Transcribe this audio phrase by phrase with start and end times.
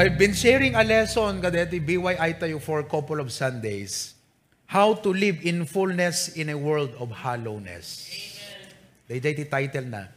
[0.00, 4.16] I've been sharing a lesson kadeti BYI tayo for a couple of Sundays.
[4.64, 8.08] How to live in fullness in a world of hollowness.
[9.12, 9.20] Amen.
[9.20, 10.08] ti title na.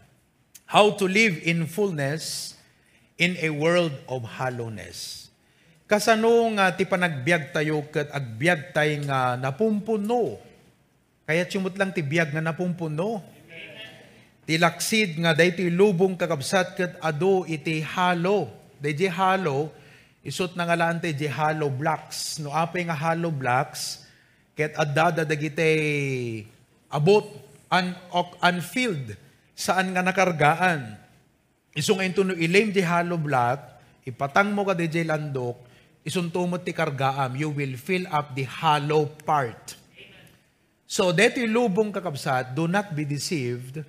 [0.64, 2.56] How to live in fullness
[3.20, 5.28] in a world of hollowness.
[5.84, 10.40] Kasano nga ti panagbiag tayo kat agbiag tay nga napumpuno.
[11.28, 13.20] Kaya chumot lang ti biag nga napumpuno.
[14.48, 19.72] Tilaksid nga dayti lubong kakabsat kat ado iti halo Di hollow,
[20.28, 22.44] isot na nga ti hollow blocks.
[22.44, 24.04] No apay nga hollow blocks,
[24.52, 26.44] ket adada dagiti
[26.92, 27.24] abot
[27.72, 27.96] un,
[28.44, 29.16] unfilled
[29.56, 31.00] saan nga nakargaan.
[31.72, 33.60] Iso nga no ilim di hollow block,
[34.04, 35.58] ipatang mo ka di landok,
[36.04, 39.80] isuntumot ti kargaam, you will fill up the hollow part.
[40.84, 43.82] So, dito lubong kakabsat, do not be deceived,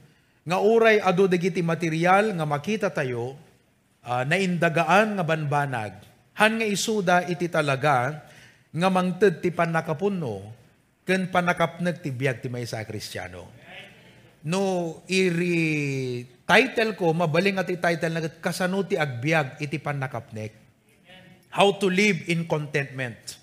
[0.47, 3.37] nga uray ado dagiti material nga makita tayo,
[4.05, 5.93] uh, naindagaan nga banbanag,
[6.37, 8.23] han nga isuda iti talaga,
[8.75, 10.53] nga mangted ti panakapuno,
[11.05, 13.49] ken panakapnag ti biag ti may sa kristyano.
[14.45, 20.53] No, iri title ko, mabaling at title na kasano ti agbiag iti panakapnek.
[21.55, 23.41] How to live in contentment.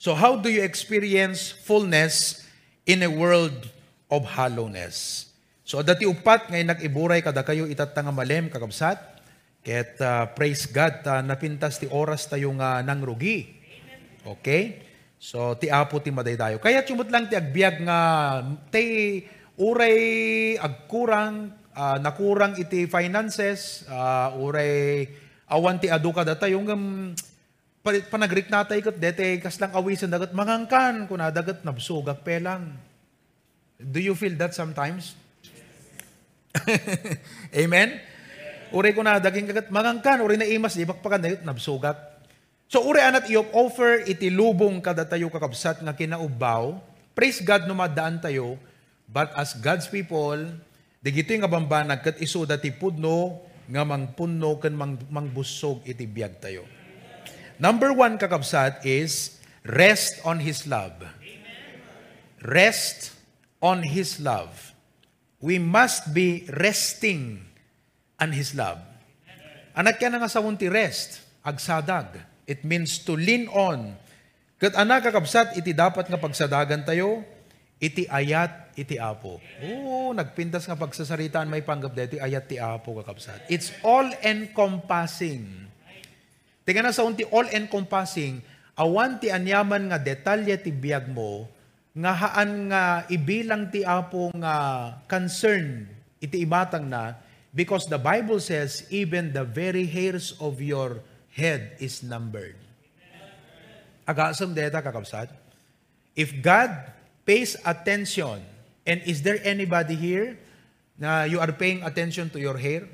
[0.00, 2.42] So how do you experience fullness
[2.88, 3.68] in a world
[4.08, 5.28] of hollowness?
[5.62, 9.19] So dati upat ngay nag-iburay kada kayo itat nga malem kakabsat,
[9.60, 13.44] Ket uh, praise God, uh, napintas ti oras tayo nga nang rugi.
[14.24, 14.88] Okay?
[15.20, 16.56] So, ti apo ti maday tayo.
[16.56, 18.00] Kaya chumot lang ti agbiag nga
[18.72, 19.20] ti
[19.60, 20.00] uray
[20.56, 25.04] agkurang, uh, nakurang iti finances, uh, uray
[25.44, 27.12] awan ti adu kada tayo nga um,
[27.84, 32.80] panagrik natay kat dete kas lang awisan dagat mangangkan kuna dagat nabsugak pelang.
[33.76, 35.16] Do you feel that sometimes?
[37.60, 38.00] Amen?
[38.70, 41.98] Uri ko na daging kagat mangangkan, uri na imas, di bakpakan na nabsugat.
[42.70, 46.78] So uri anat iyok offer iti lubong kada tayo kakabsat nga kinaubaw.
[47.18, 48.54] Praise God no madaan tayo,
[49.10, 50.38] but as God's people,
[51.02, 56.62] digito nga bambanag kat iso dati pudno nga mangpunno kan mang, mangbusog iti biyag tayo.
[57.58, 60.94] Number one kakabsat is rest on His love.
[62.38, 63.18] Rest
[63.58, 64.70] on His love.
[65.42, 67.49] We must be resting
[68.20, 68.78] and His love.
[69.72, 72.20] Anak ka nga sa ti rest, agsadag.
[72.44, 73.96] It means to lean on.
[74.60, 77.24] Kat anak kakabsat, iti dapat nga pagsadagan tayo,
[77.80, 79.40] iti ayat, iti apo.
[79.64, 83.48] Oo, nagpintas nga pagsasaritaan may panggap dito, ayat ti apo kakabsat.
[83.48, 85.48] It's all-encompassing.
[86.68, 88.44] Tingnan na sa unti all-encompassing,
[88.76, 91.48] awan ti anyaman nga detalye ti biyag mo,
[91.96, 94.54] nga haan nga ibilang ti apo nga
[95.08, 95.88] concern,
[96.20, 97.16] iti ibatang na,
[97.50, 101.02] Because the Bible says, even the very hairs of your
[101.34, 102.54] head is numbered.
[104.06, 105.34] Agasam deta kakabsat.
[106.14, 106.70] If God
[107.26, 108.42] pays attention,
[108.86, 110.38] and is there anybody here
[110.98, 112.86] na you are paying attention to your hair?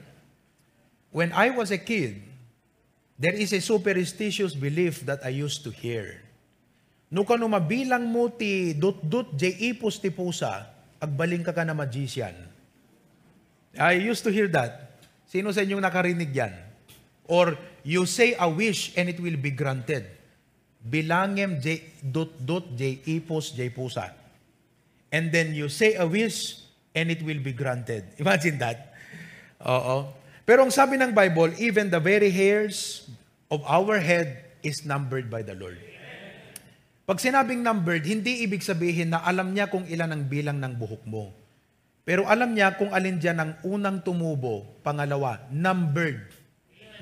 [1.13, 2.21] When I was a kid,
[3.21, 6.21] there is a superstitious belief that I used to hear.
[7.13, 10.65] No kano mabilang mo ti dut-dut jay ipos ti pusa,
[11.01, 12.56] agbaling ka ka na magician
[13.77, 15.01] I used to hear that.
[15.29, 16.55] Sino sa inyong nakarinig yan?
[17.27, 20.07] Or you say a wish and it will be granted.
[20.87, 24.15] Bilangem j dot dot j ipos j pusa.
[25.11, 26.63] And then you say a wish
[26.95, 28.07] and it will be granted.
[28.23, 28.95] Imagine that.
[29.67, 30.15] Oo.
[30.47, 33.11] Pero ang sabi ng Bible, even the very hairs
[33.51, 35.79] of our head is numbered by the Lord.
[37.07, 41.03] Pag sinabing numbered, hindi ibig sabihin na alam niya kung ilan ang bilang ng buhok
[41.07, 41.31] mo.
[42.07, 44.63] Pero alam niya kung alin dyan ang unang tumubo.
[44.87, 46.23] Pangalawa, numbered.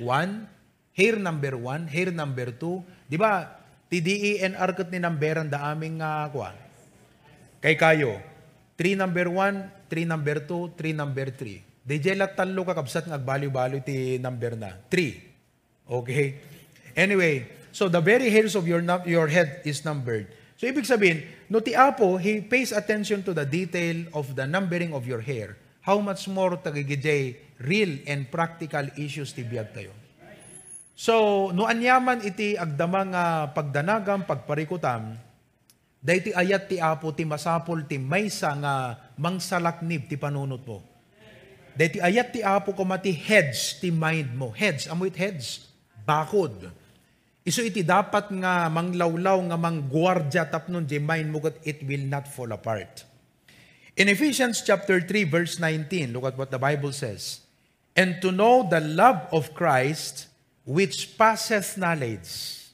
[0.00, 0.48] One,
[0.96, 2.80] hair number one, hair number two.
[3.04, 3.44] Di ba,
[3.92, 6.56] TDENR kat ni numberan da aming uh, kuha.
[7.60, 8.16] Kay kayo,
[8.80, 11.84] 3 number 1, 3 number 2, 3 number 3.
[11.84, 14.72] Di jelat talo kakabsat ng agbaliw-baliw ti number na.
[14.88, 15.92] 3.
[16.00, 16.40] Okay?
[16.96, 20.26] Anyway, so the very hairs of your, your head is numbered.
[20.54, 24.94] So ibig sabihin, no ti Apo, he pays attention to the detail of the numbering
[24.94, 25.58] of your hair.
[25.82, 29.92] How much more tagigijay real and practical issues ti biyag tayo.
[30.94, 35.18] So, no anyaman iti agdamang uh, pagdanagam, pagparikutam,
[35.98, 38.74] dahi ti ayat ti Apo ti masapol ti maysa nga
[39.18, 40.78] mangsalaknib ti panunot mo.
[41.74, 44.54] Dahi ti ayat ti Apo kumati heads ti mind mo.
[44.54, 45.66] Heads, amoy heads?
[46.06, 46.70] Bakod
[47.44, 52.48] Iso iti dapat nga manglawlaw nga manggwardya tapnon di mind mo it will not fall
[52.56, 53.04] apart.
[54.00, 57.44] In Ephesians chapter 3 verse 19, look at what the Bible says.
[57.92, 60.32] And to know the love of Christ
[60.64, 62.64] which passeth knowledge.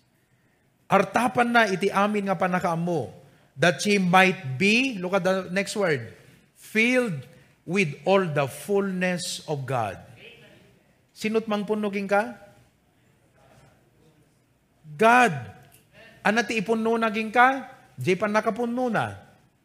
[0.86, 3.10] Artapan na iti amin nga panakaamo,
[3.58, 6.14] that ye might be, look at the next word,
[6.54, 7.26] filled
[7.66, 9.98] with all the fullness of God.
[11.10, 12.38] Sinot mang punugin ka?
[14.96, 15.34] God.
[16.24, 17.66] Anati ipunno naging ka?
[17.96, 19.16] Di pa nakapunno na.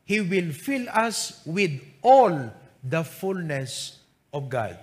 [0.06, 2.54] He will fill us with all
[2.86, 3.98] the fullness
[4.30, 4.78] of God.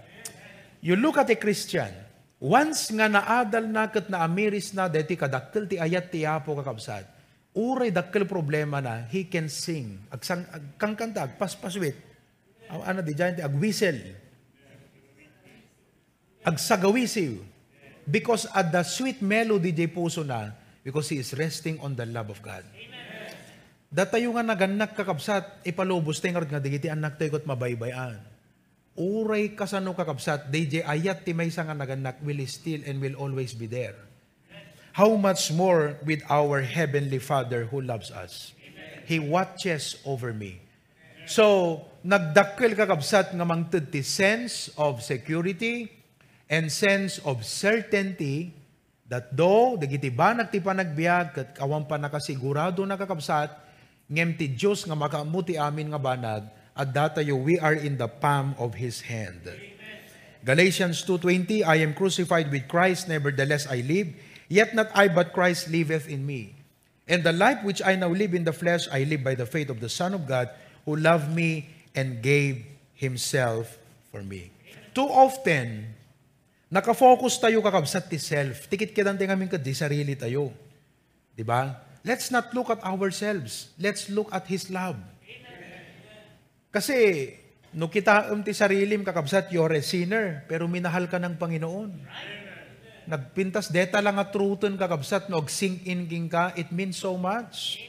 [0.82, 1.94] You look at a Christian,
[2.42, 7.06] once nga naadal na kat na amiris na deti kadakkel ti ayat ti apo kakabsat,
[7.54, 10.02] uray dakkel problema na, he can sing.
[10.10, 11.94] Agsang, ag, kang kanta, agpaspaswit.
[12.66, 14.00] Ano di dyan, ag whistle.
[16.42, 17.51] Agsagawisiw.
[18.02, 20.50] Because at the sweet melody di puso na,
[20.82, 22.66] because he is resting on the love of God.
[23.92, 28.18] Datayo nga naganak kakabsat, ipalubos tingard nga digiti anak tayo kot mabaybayan.
[28.96, 33.68] Uray kasano kakabsat, DJ ayat ti may nga naganak will still and will always be
[33.68, 33.96] there.
[34.96, 38.56] How much more with our Heavenly Father who loves us?
[39.08, 40.60] He watches over me.
[41.28, 46.01] So, nagdakkel kakabsat nga mangtid ti sense of security
[46.52, 48.52] and sense of certainty
[49.08, 53.48] that though dagiti banag ti panagbiag kat kawan pa nakasigurado nakakabsat
[54.04, 56.44] ngem ti Dios nga makaamuti amin nga banag
[56.76, 59.40] at datayo we are in the palm of his hand.
[60.44, 64.12] Galatians 2:20 I am crucified with Christ nevertheless I live
[64.52, 66.52] yet not I but Christ liveth in me.
[67.08, 69.72] And the life which I now live in the flesh I live by the faith
[69.72, 70.52] of the Son of God
[70.84, 72.60] who loved me and gave
[72.92, 73.80] himself
[74.12, 74.52] for me.
[74.92, 75.96] Too often
[76.72, 78.64] Nakafocus tayo kakabsat ti self.
[78.64, 80.48] Tikit kidan ti ngamin di sarili tayo.
[81.36, 81.68] Di ba?
[82.00, 83.76] Let's not look at ourselves.
[83.76, 84.96] Let's look at His love.
[86.72, 87.28] Kasi,
[87.76, 91.92] no kita um ti sarilim kakabsat, you're a sinner, pero minahal ka ng Panginoon.
[93.04, 97.84] Nagpintas deta lang at truton kakabsat, no, sink in king ka, it means so much.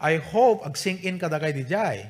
[0.00, 2.08] I hope ag sink in ka da kay dijay.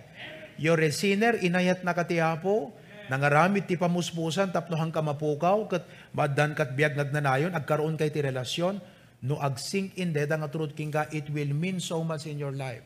[0.55, 2.71] You're a sinner, inayat na katiyapo,
[3.13, 5.85] Nangaramit ti pamuspusan tapno hang kamapukaw kat
[6.17, 8.81] badan kat biag nagnanayon agkaroon kay ti relasyon
[9.29, 12.41] no ag sink in deda nga truth king ka it will mean so much in
[12.41, 12.81] your life.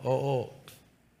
[0.00, 0.48] Oo.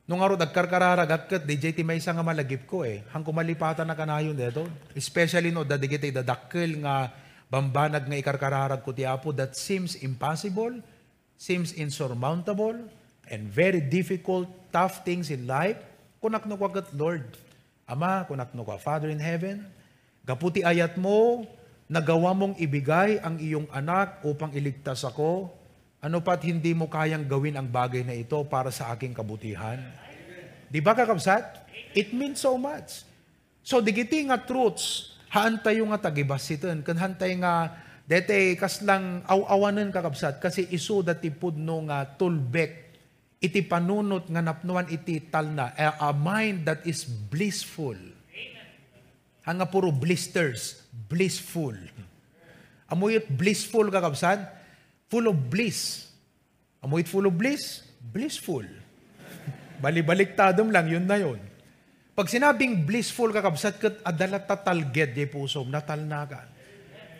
[0.08, 3.04] Nung araw nagkarkararag kat DJ ti may nga malagip ko eh.
[3.12, 4.64] Hang kumalipatan na kanayon deto.
[4.96, 7.12] Especially no dadigiti dadakkel nga
[7.52, 10.80] bambanag nga ikarkararag ko ti apo that seems impossible,
[11.36, 12.88] seems insurmountable,
[13.28, 15.76] and very difficult, tough things in life.
[16.24, 17.41] Kunak no kwagat Lord
[17.86, 19.66] Ama, kunakno ka, Father in heaven,
[20.22, 21.42] gaputi ayat mo,
[21.90, 25.50] nagawa mong ibigay ang iyong anak upang iligtas ako,
[26.02, 29.78] ano pat hindi mo kayang gawin ang bagay na ito para sa aking kabutihan?
[30.66, 31.68] Di ba kakabsat?
[31.92, 33.04] It means so much.
[33.62, 37.76] So, digiti nga truths, haantay yung nga tagibasitan, kan hantay nga,
[38.08, 42.91] dete kas lang aw-awanan kakabsat, kasi isu dati pudno nga tulbek
[43.42, 47.98] iti panunot nga napnuan iti talna, a, a mind that is blissful.
[49.42, 51.74] Hanga puro blisters, blissful.
[52.86, 54.46] Amoyot blissful kakabsan,
[55.10, 56.06] full of bliss.
[56.78, 58.62] Amoyot full of bliss, blissful.
[59.82, 61.42] Bali-baliktadom lang, yun na yun.
[62.14, 66.46] Pag sinabing blissful kakabsat, kat adala tatalged di puso, natal na ka.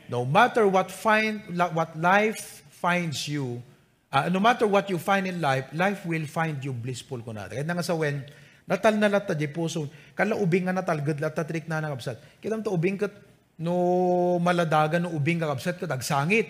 [0.06, 1.42] No matter what find
[1.74, 3.64] what life finds you,
[4.12, 7.48] Uh, no matter what you find in life, life will find you blissful ko na.
[7.48, 8.20] Kaya nga sa when,
[8.68, 12.20] natal na lata di puso, kala ubing nga natal, gud lata trik na nakabsat.
[12.36, 13.16] Kita to ubing kat,
[13.56, 16.44] no maladagan, no ubing kakabsat kat, agsangit.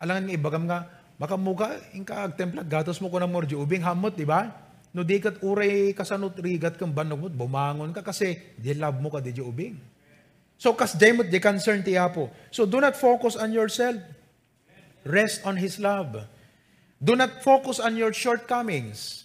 [0.00, 0.88] Alangan nga ibagam nga,
[1.20, 4.48] makamuka, inka agtemplat, gatos mo ko na mordi, ubing hamot, di ba?
[4.96, 9.12] No di kat uray kasanot rigat kang banog mo, bumangon ka kasi, di love mo
[9.12, 9.76] ka, di ubing.
[10.56, 12.32] So, kas demot, di concern ti Apo.
[12.48, 14.00] So, do not focus on yourself.
[15.04, 16.39] Rest on His love.
[17.00, 19.24] Do not focus on your shortcomings.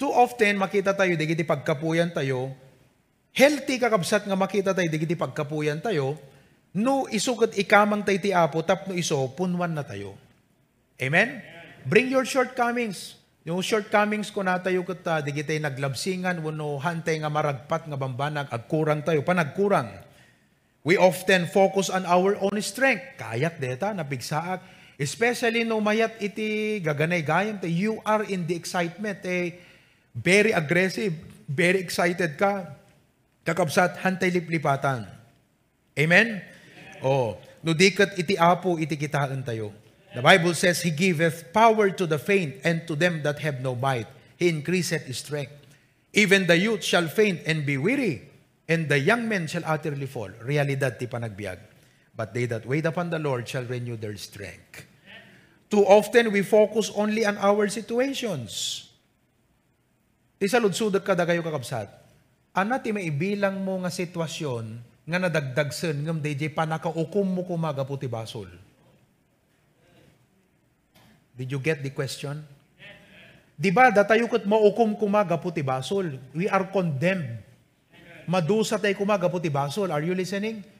[0.00, 2.56] Too often, makita tayo, digiti pagkapuyan tayo,
[3.36, 6.16] healthy kakabsat nga makita tayo, digiti pagkapuyan tayo,
[6.72, 10.16] no isukat ikamang tayo ti apo, tap no iso, punwan na tayo.
[10.96, 11.44] Amen?
[11.84, 13.20] Bring your shortcomings.
[13.44, 18.48] Yung shortcomings ko na tayo kat uh, digiti naglabsingan, wano hantay nga maragpat nga bambanag,
[18.48, 19.92] agkurang tayo, panagkurang.
[20.80, 23.20] We often focus on our own strength.
[23.20, 24.64] Kayak deta, napigsaak
[24.96, 29.60] Especially no mayat iti gaganay gayam te you are in the excitement eh
[30.16, 31.12] very aggressive,
[31.44, 32.72] very excited ka.
[33.44, 35.04] Kakabsat hantay liplipatan.
[35.92, 36.40] Amen?
[37.04, 39.70] Oh, no dikat iti apo iti kitaan tayo.
[40.16, 43.76] The Bible says, He giveth power to the faint and to them that have no
[43.76, 44.08] might.
[44.40, 45.52] He increaseth strength.
[46.16, 48.24] Even the youth shall faint and be weary,
[48.64, 50.32] and the young men shall utterly fall.
[50.40, 51.75] Realidad ti panagbiag.
[52.16, 54.88] But they that wait upon the Lord shall renew their strength.
[55.68, 58.82] Too often, we focus only on our situations.
[60.40, 61.92] Di sa ludsudot ka kayo kakabsat.
[62.56, 68.08] Ana ti maibilang mo nga sitwasyon nga nadagdagsen ngam DJ pa nakaukom mo kumaga puti
[68.08, 68.48] basol.
[71.36, 72.40] Did you get the question?
[73.56, 76.16] Di ba, datayo kat maukom kumaga puti basol.
[76.32, 77.44] We are condemned.
[78.24, 79.92] Madusa tayo kumaga puti basol.
[79.92, 80.75] Are you listening?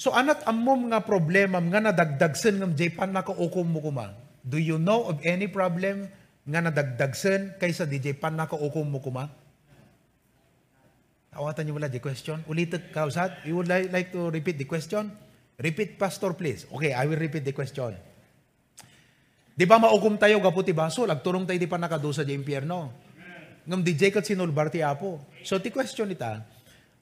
[0.00, 4.16] So anat amom nga problema nga nadagdagsen ngam Japan nakaukom mo kuma.
[4.40, 6.08] Do you know of any problem
[6.48, 9.28] nga nadagdagsen kaysa di Japan nakaukom mo kuma?
[11.36, 12.40] Awatan niyo wala the question.
[12.48, 13.44] Ulitin ka usad.
[13.44, 15.12] You would like, like to repeat the question?
[15.60, 16.64] Repeat, Pastor, please.
[16.72, 17.92] Okay, I will repeat the question.
[19.52, 22.88] Di ba maukom tayo gaputi basol, agturong tayo di pa nakadusa di impyerno.
[23.68, 25.20] Ngam di kat sinulbar ti apo.
[25.44, 26.40] So ti question ita,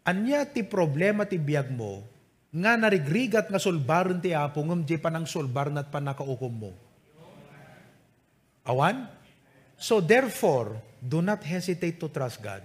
[0.03, 2.03] anya ti problema ti biyag mo,
[2.49, 6.73] nga narigrigat nga sulbaran ti apo, ngam di pa nang sulbar nat pa nakaukom mo.
[8.65, 9.05] Awan?
[9.77, 12.65] So therefore, do not hesitate to trust God.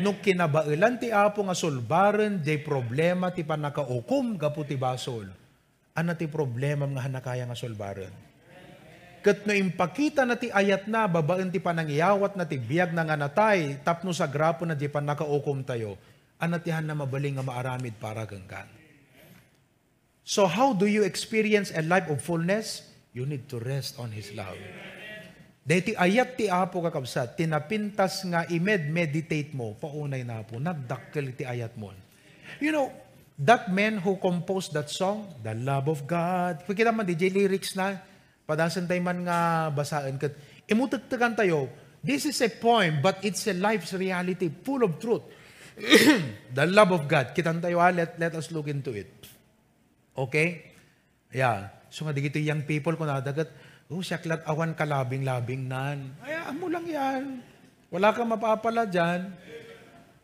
[0.00, 5.28] Nung kinabailan ti apo nga sulbaran, di problema ti pa nakaukom gaputi basol.
[5.92, 8.12] Ano ti problema nga hanakaya nga sulbaran?
[9.20, 13.20] Kat no impakita na ti ayat na, babaan ti panangyawat na ti biyag na nga
[13.20, 16.00] natay, tapno sa grapo na di pa nakaukom tayo,
[16.40, 18.79] anatihan na mabaling nga maaramid para ganggan.
[20.30, 22.86] So how do you experience a life of fullness?
[23.10, 24.54] You need to rest on His love.
[25.66, 31.42] Dahil ayat ti apo kakabsat, tinapintas nga imed meditate mo, paunay na po, nagdakkel ti
[31.42, 31.90] ayat mo.
[32.62, 32.94] You know,
[33.42, 37.74] that man who composed that song, The Love of God, kung kita man, DJ lyrics
[37.74, 37.98] na,
[38.46, 40.34] Padasan tayo man nga basaan kat
[40.66, 41.70] imutagtagan tayo,
[42.06, 45.22] this is a poem, but it's a life's reality, full of truth.
[46.58, 47.34] the love of God.
[47.34, 49.19] Kitan tayo ha, let, let us look into it.
[50.28, 50.68] Okay?
[51.32, 51.72] Yeah.
[51.88, 53.48] So nga digito young people kung nadagat,
[53.88, 56.12] oh, syaklat awan kalabing-labing nan.
[56.20, 57.40] Ay, amo lang yan.
[57.88, 59.32] Wala kang mapapala dyan.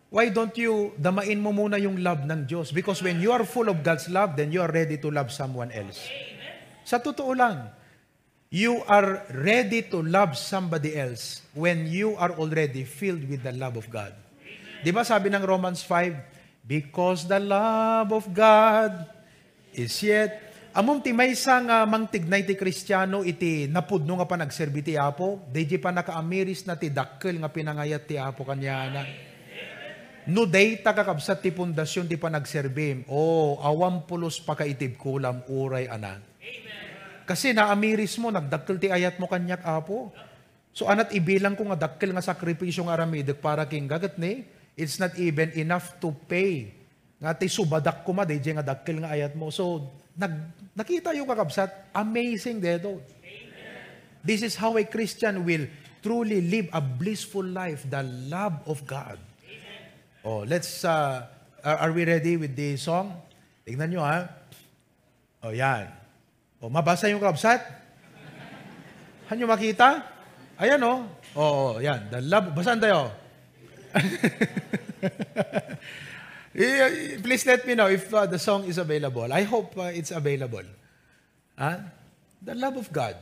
[0.07, 2.71] Why don't you damain mo muna yung love ng Diyos?
[2.71, 5.75] Because when you are full of God's love, then you are ready to love someone
[5.75, 6.07] else.
[6.87, 7.75] Sa totoo lang,
[8.47, 13.75] You are ready to love somebody else when you are already filled with the love
[13.75, 14.15] of God.
[14.87, 19.16] Di ba sabi ng Romans 5, Because the love of God
[19.77, 24.85] is yet Amom ti may nga mang tignay ti Kristiyano iti napudno nga pa nagserbi
[24.85, 29.09] ti Apo, deji pa nakaamiris na ti dakkel nga pinangayat ti Apo kanyana.
[30.29, 35.89] No day ta kakabsat ti pundasyon ti pa nagserbi, oh, awam pulos pakaitib kulam uray
[35.89, 36.21] anan.
[37.25, 40.13] Kasi naamiris mo, nagdakkel ti ayat mo kanyak apo.
[40.77, 44.45] So anat ibilang ko nga dakkel nga sakripisyo nga aramidik para king gagat ni,
[44.77, 46.76] it's not even enough to pay.
[47.17, 49.49] Nga ti subadak ko ma, di nga dakkel nga ayat mo.
[49.49, 50.33] So nag,
[50.73, 53.01] nakita yung kakabsat, amazing dedo.
[54.27, 55.71] This is how a Christian will
[56.03, 59.23] truly live a blissful life, the love of God.
[60.27, 61.23] Oh, let's, uh,
[61.63, 63.15] are we ready with the song?
[63.63, 64.27] Tingnan nyo ha.
[65.47, 65.87] Oh, yan.
[66.59, 67.63] O, mabasa yung kabsat?
[69.31, 70.03] Hanyo makita?
[70.59, 71.07] Ayan o.
[71.35, 71.37] Oh.
[71.37, 72.11] Oo, yan.
[72.11, 72.51] The love.
[72.57, 73.13] Basaan tayo?
[76.57, 79.29] Please let me know if uh, the song is available.
[79.29, 80.65] I hope uh, it's available.
[81.53, 81.85] Ah?
[82.41, 83.13] The love of God.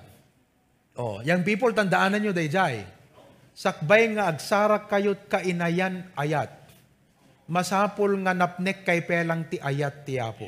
[0.95, 2.87] Oh, young people, tandaanan nyo, dayjay.
[3.51, 6.51] Sakbay nga agsarak kayot kainayan ayat.
[7.51, 10.47] Masapol nga napnek kay pelang ti ayat ti apo.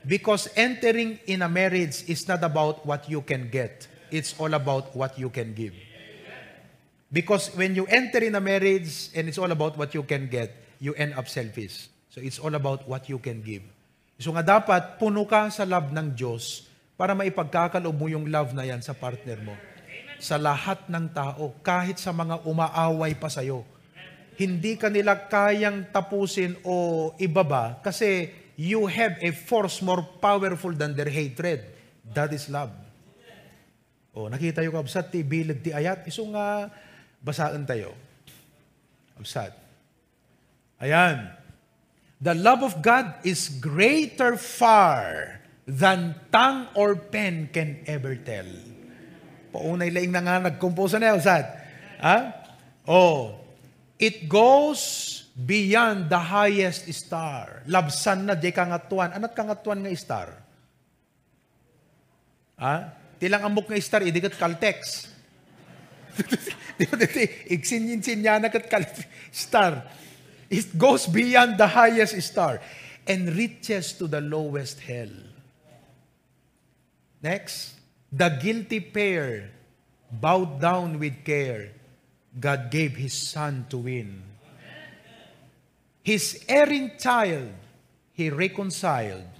[0.00, 3.84] Because entering in a marriage is not about what you can get.
[4.08, 5.76] It's all about what you can give.
[7.12, 10.56] Because when you enter in a marriage and it's all about what you can get,
[10.80, 11.92] you end up selfish.
[12.10, 13.62] So it's all about what you can give.
[14.18, 16.66] So nga dapat puno ka sa love ng Diyos
[16.98, 19.54] para maipagkakaloob mo yung love na yan sa partner mo.
[20.20, 23.64] Sa lahat ng tao, kahit sa mga umaaway pa sa'yo.
[24.36, 31.08] Hindi kanila kayang tapusin o ibaba kasi you have a force more powerful than their
[31.08, 31.64] hatred.
[32.12, 32.72] That is love.
[34.12, 36.68] O, nakita yung kabsat, ti bilag ti ayat, iso nga
[37.24, 37.96] basaan tayo.
[39.16, 39.69] Kabsat.
[40.80, 41.28] Ayan.
[42.20, 48.48] The love of God is greater far than tongue or pen can ever tell.
[49.52, 51.46] Paunay laing na nga nag-compose na yun, sad.
[52.00, 52.18] Ha?
[52.88, 53.40] Oh,
[53.96, 57.64] it goes beyond the highest star.
[57.64, 59.16] Labsan na di kangatuan.
[59.16, 60.28] Anat kangatuan nga star?
[62.60, 62.74] Ha?
[63.16, 65.08] Tilang amok nga star, idigat Caltex.
[66.80, 66.96] dito,
[67.48, 68.68] iksinyin-sinya na kat
[69.32, 69.84] star.
[70.50, 72.60] It goes beyond the highest star
[73.06, 75.14] and riches to the lowest hell.
[77.22, 77.78] Next,
[78.10, 79.50] the guilty pair
[80.10, 81.70] bowed down with care.
[82.34, 84.22] God gave His Son to win.
[86.02, 87.54] His erring child,
[88.12, 89.30] He reconciled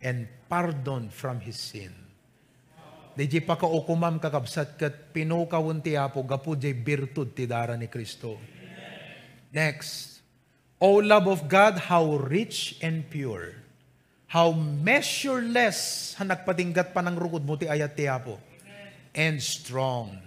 [0.00, 1.92] and pardoned from his sin.
[3.16, 7.88] Di pa ka ukumam kakabsat kat pinukawon ti apo gapu jay birtud ti dara ni
[7.88, 8.36] Kristo.
[9.50, 10.15] Next,
[10.76, 13.56] O love of God, how rich and pure.
[14.28, 18.36] How measureless ha nagpatinggat pa ng rukod mo ti ayat ti apo.
[19.16, 20.20] And strong.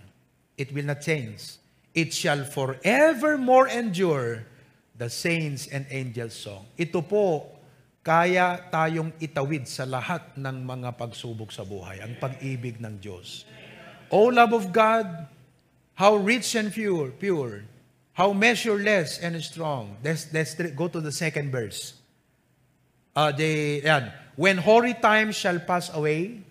[0.58, 1.62] It will not change.
[1.94, 4.50] It shall forevermore endure
[4.98, 6.66] the saints and angels song.
[6.76, 7.56] Ito po
[8.02, 13.46] kaya tayong itawid sa lahat ng mga pagsubok sa buhay, ang pag-ibig ng Diyos.
[14.10, 15.06] O love of God,
[15.94, 17.70] how rich and pure, pure,
[18.20, 19.96] how measureless and strong.
[20.04, 21.94] Let's, let's go to the second verse.
[23.16, 24.12] Uh, the, yan.
[24.36, 26.44] When hoary times shall pass away,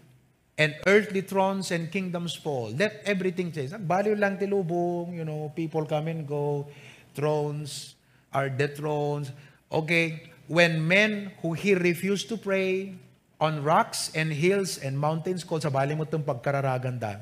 [0.56, 3.70] and earthly thrones and kingdoms fall, let everything change.
[3.72, 6.66] Baliw lang tilubong, you know, people come and go,
[7.14, 7.94] thrones
[8.32, 9.30] are dethroned.
[9.70, 12.96] Okay, when men who he refused to pray
[13.40, 17.20] on rocks and hills and mountains called sa bali mo itong pagkararaganda.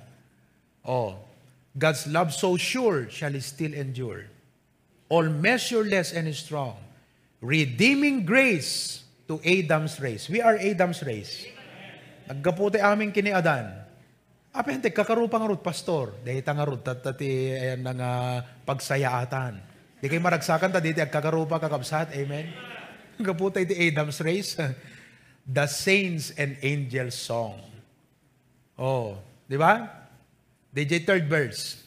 [0.86, 1.18] Oh,
[1.76, 4.35] God's love so sure shall still endure.
[5.06, 6.78] All measureless and strong.
[7.38, 10.26] Redeeming grace to Adam's race.
[10.26, 11.46] We are Adam's race.
[12.26, 13.70] Naggaputi aming kini Adan.
[14.56, 16.16] Apente, kakarupang rut, pastor.
[16.24, 18.12] Dahil nga rut, tatati, ayan na nga
[18.64, 19.60] pagsayaatan.
[20.00, 22.16] Di kayo maragsakan, ta dito, kakarupa kakabsat.
[22.16, 22.50] Amen.
[23.20, 24.56] Kaputay di Adam's race.
[25.46, 27.62] The saints and angels song.
[28.74, 29.14] Oh,
[29.46, 29.86] di ba?
[30.74, 31.78] DJ third verse.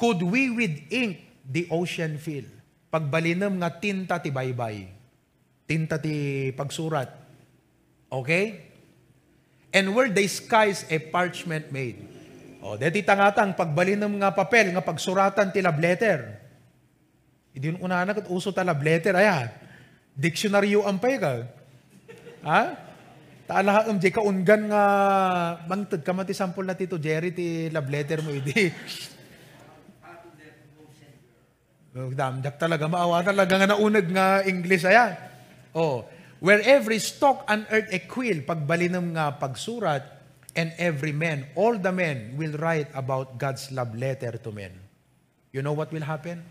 [0.00, 2.46] Could we with ink the ocean fill?
[2.90, 4.86] Pagbalinam nga tinta ti baybay.
[5.66, 7.10] Tinta ti pagsurat.
[8.10, 8.66] Okay?
[9.74, 11.98] And were the skies a parchment made?
[12.62, 16.40] O, oh, deti tangatang pagbalinam nga papel, nga pagsuratan ti love letter.
[17.54, 19.52] Hindi una na kat uso ta love letter, ayan.
[20.16, 21.46] Diksyonaryo ampay ka.
[22.46, 22.62] Ha?
[23.46, 24.82] Taala um, di ka ungan nga
[25.70, 28.74] mangtad ka mati sample na tito Jerry ti love letter mo idi.
[31.96, 35.16] Damdak talaga maawa talaga nga naunag nga English aya.
[35.72, 36.04] Oh,
[36.44, 40.04] where every stalk unearth a quill pagbalinam nga pagsurat
[40.52, 44.76] and every man, all the men will write about God's love letter to men.
[45.56, 46.44] You know what will happen?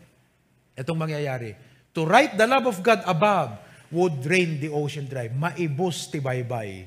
[0.74, 1.54] Itong mangyayari
[1.96, 3.56] To write the love of God above
[3.88, 5.32] would drain the ocean dry.
[5.32, 6.84] Maibos ti baybay.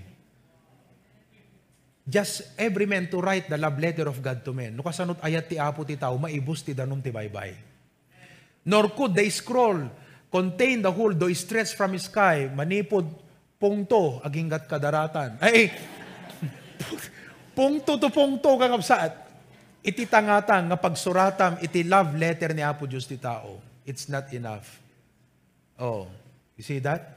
[2.05, 4.77] Just every man to write the love letter of God to men.
[4.77, 7.68] No kasanot ayat ti apo ti tao, maibos ti danom ti baybay.
[8.69, 9.89] Nor could the scroll
[10.29, 13.09] contain the whole do stretch from sky, manipod
[13.57, 15.41] pungto aginggat kadaratan.
[15.41, 15.73] Ay,
[17.57, 19.27] pungto to pungto kakapsaat.
[19.81, 23.57] Iti tangatang nga pagsuratam iti love letter ni Apo Diyos ti tao.
[23.89, 24.77] It's not enough.
[25.81, 26.05] Oh,
[26.61, 27.17] you see that?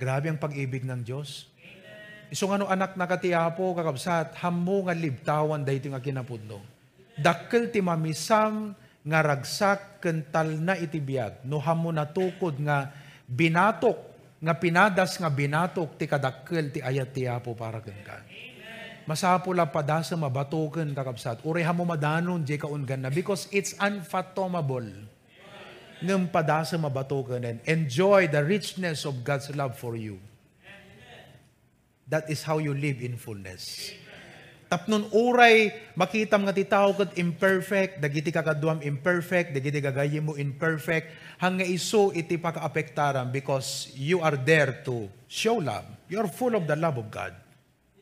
[0.00, 1.44] Grabe ang pag-ibig ng Diyos.
[2.32, 6.62] Iso nga no anak na katiapo, kakabsat, hamo nga libtawan dahito nga kinapudno.
[7.20, 11.44] Dakkel ti mamisam nga ragsak kental na itibiyag.
[11.48, 12.92] No hamo natukod nga
[13.24, 13.96] binatok,
[14.40, 18.24] nga pinadas nga binatok ti kadakkel ti ayat ti apo para kenka.
[19.08, 21.42] Masapo padasa mabatoken kakabsat.
[21.42, 24.86] Uri hamo madanon di kaungan na because it's unfathomable
[26.00, 30.20] ng padasa mabatukan and enjoy the richness of God's love for you.
[32.10, 33.94] That is how you live in fullness.
[34.70, 41.10] Tapnon uray, makita nga ti tao kat imperfect, dagiti kakaduam imperfect, dagiti gagayi mo imperfect,
[41.42, 45.82] hanga iso iti pakaapektaran because you are there to show love.
[46.06, 47.34] You are full of the love of God.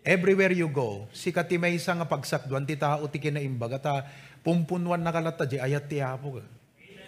[0.05, 4.05] Everywhere you go, si kati may isa nga pagsakduan ti tao ti kinaimbaga ta,
[4.45, 6.45] pumpunwan nakalata di ayat ti hapo ka.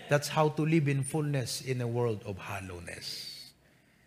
[0.08, 3.29] That's how to live in fullness in a world of hollowness.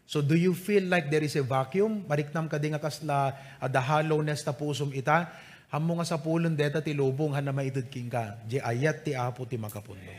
[0.04, 2.04] So do you feel like there is a vacuum?
[2.06, 3.18] Mariknam ka nga kasla
[3.60, 5.32] uh, the hollowness ta pusom ita.
[5.74, 8.38] Hamo nga sa pulon deta ti lubong han na maitid king ka.
[8.46, 10.12] Di ayat ti apo ti makapundo.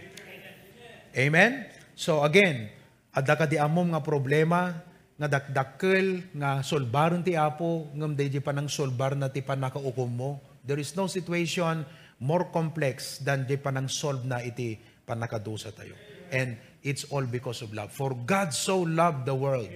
[1.15, 1.71] Amen?
[1.95, 2.75] So again,
[3.15, 4.75] adda ka di amom nga problema
[5.15, 10.43] nga dakdakkel nga solbaron ti apo ngam di pa nang solbar na ti panakaukom mo.
[10.67, 11.87] There is no situation
[12.19, 14.75] more complex than di pa nang solve na iti
[15.07, 15.95] panakadusa tayo.
[16.35, 17.91] And it's all because of love.
[17.91, 19.73] For God so loved the world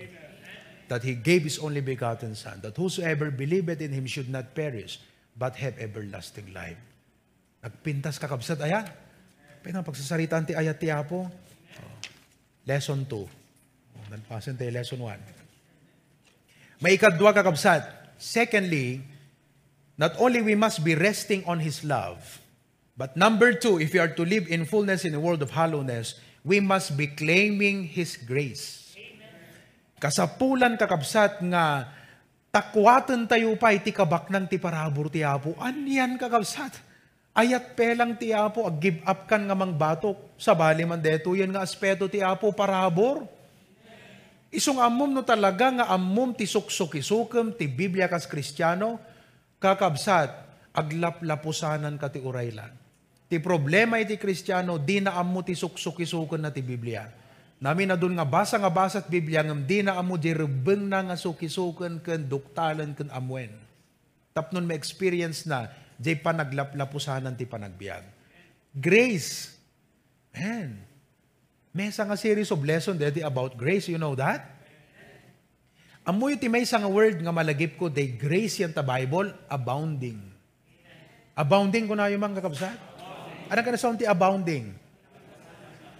[0.86, 5.00] that He gave His only begotten Son, that whosoever believeth in Him should not perish,
[5.32, 6.76] but have everlasting life.
[7.64, 8.86] Nagpintas kakabsat, ayan.
[9.64, 11.26] Pinang pagsasaritaan ti ayat ti Apo.
[11.26, 11.30] Oh.
[12.68, 13.16] Lesson 2.
[13.16, 13.26] Oh,
[14.12, 16.84] nagpasan tayo lesson 1.
[16.84, 17.82] Maikadwa kakabsat.
[18.20, 19.02] Secondly,
[19.98, 22.20] not only we must be resting on His love,
[22.98, 26.18] but number two, if we are to live in fullness in the world of hollowness,
[26.48, 28.96] we must be claiming His grace.
[30.00, 31.92] Kasapulan kakabsat nga
[32.48, 35.52] takwatan tayo pa iti kabak ng ti parabor ti Apo.
[35.60, 36.88] Anyan kakabsat.
[37.36, 40.16] Ayat pelang ti Apo, ag give up kan nga mang batok.
[40.40, 43.28] Sa bali man deto, yan nga aspeto ti Apo parabor.
[44.48, 48.96] Isong amom no talaga nga amom ti suksukisukem ti Biblia kas Kristiyano,
[49.60, 50.32] kakabsat,
[50.72, 52.87] aglaplapusanan ka ti uraylan.
[53.28, 57.12] Ti problema iti Kristiyano, di na ammo ti suksukisuken na ti Biblia.
[57.60, 60.88] Nami na doon nga basa nga basa at Biblia ngam di na amo di rebeng
[60.88, 63.52] na nga sukisuken ken duktalan ken amwen.
[64.32, 68.06] Tapnon may experience na di panaglaplapusanan ti panagbiag.
[68.72, 69.58] Grace.
[70.32, 70.80] Man.
[71.74, 74.56] May nga series of lesson deti about grace, you know that?
[76.08, 80.16] Amoy ti may nga word nga malagip ko, they grace yan ta Bible, abounding.
[81.36, 82.87] Abounding ko na yung mga kakabsat.
[83.48, 84.72] Ano ka na sa ti abounding?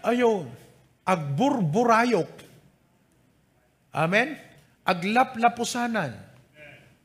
[0.04, 0.68] Ayun
[1.08, 2.30] agburburayok.
[3.96, 4.36] Amen?
[4.84, 6.12] Aglaplapusanan.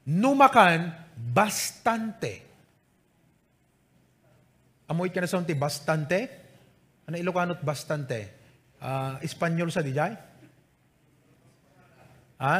[0.03, 2.43] Numakan bastante.
[4.91, 6.27] Amoy ka na sa unti, bastante?
[7.07, 8.43] Ano Ilocanot bastante?
[8.83, 10.11] Uh, Espanyol sa dijay?
[12.43, 12.57] Ha?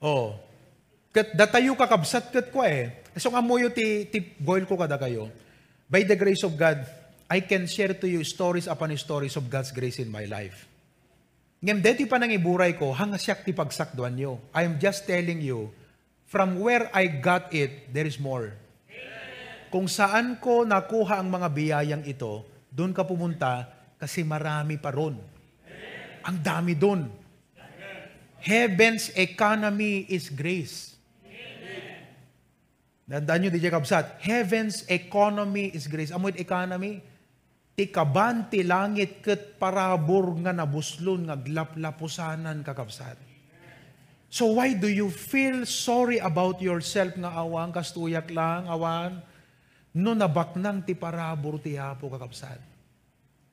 [0.00, 0.40] Oh.
[1.12, 3.04] Kat datayo kakabsat kat ko eh.
[3.20, 5.28] So nga mo ti, ti boil ko kada kayo.
[5.92, 6.88] By the grace of God,
[7.28, 10.64] I can share to you stories upon stories of God's grace in my life.
[11.60, 14.40] Ngem deti pa nang iburay ko, hanga siyak ti pagsakduan nyo.
[14.56, 15.68] I am just telling you,
[16.24, 18.56] from where I got it, there is more.
[19.68, 22.40] Kung saan ko nakuha ang mga biyayang ito,
[22.72, 23.68] doon ka pumunta
[24.00, 25.20] kasi marami pa ron.
[26.24, 27.04] Ang dami doon.
[28.40, 30.91] Heaven's economy is grace.
[33.12, 36.08] Nandaan nyo, DJ Kabsat, Heaven's economy is grace.
[36.08, 37.12] Amoy economy?
[37.72, 43.16] ti kaban ti langit ket parabor nga nabuslon nga glaplapusanan kakabsat.
[44.32, 49.20] So why do you feel sorry about yourself nga awan kastuyak lang awan
[49.92, 52.60] no nabaknang ti parabor ti apo kakabsat.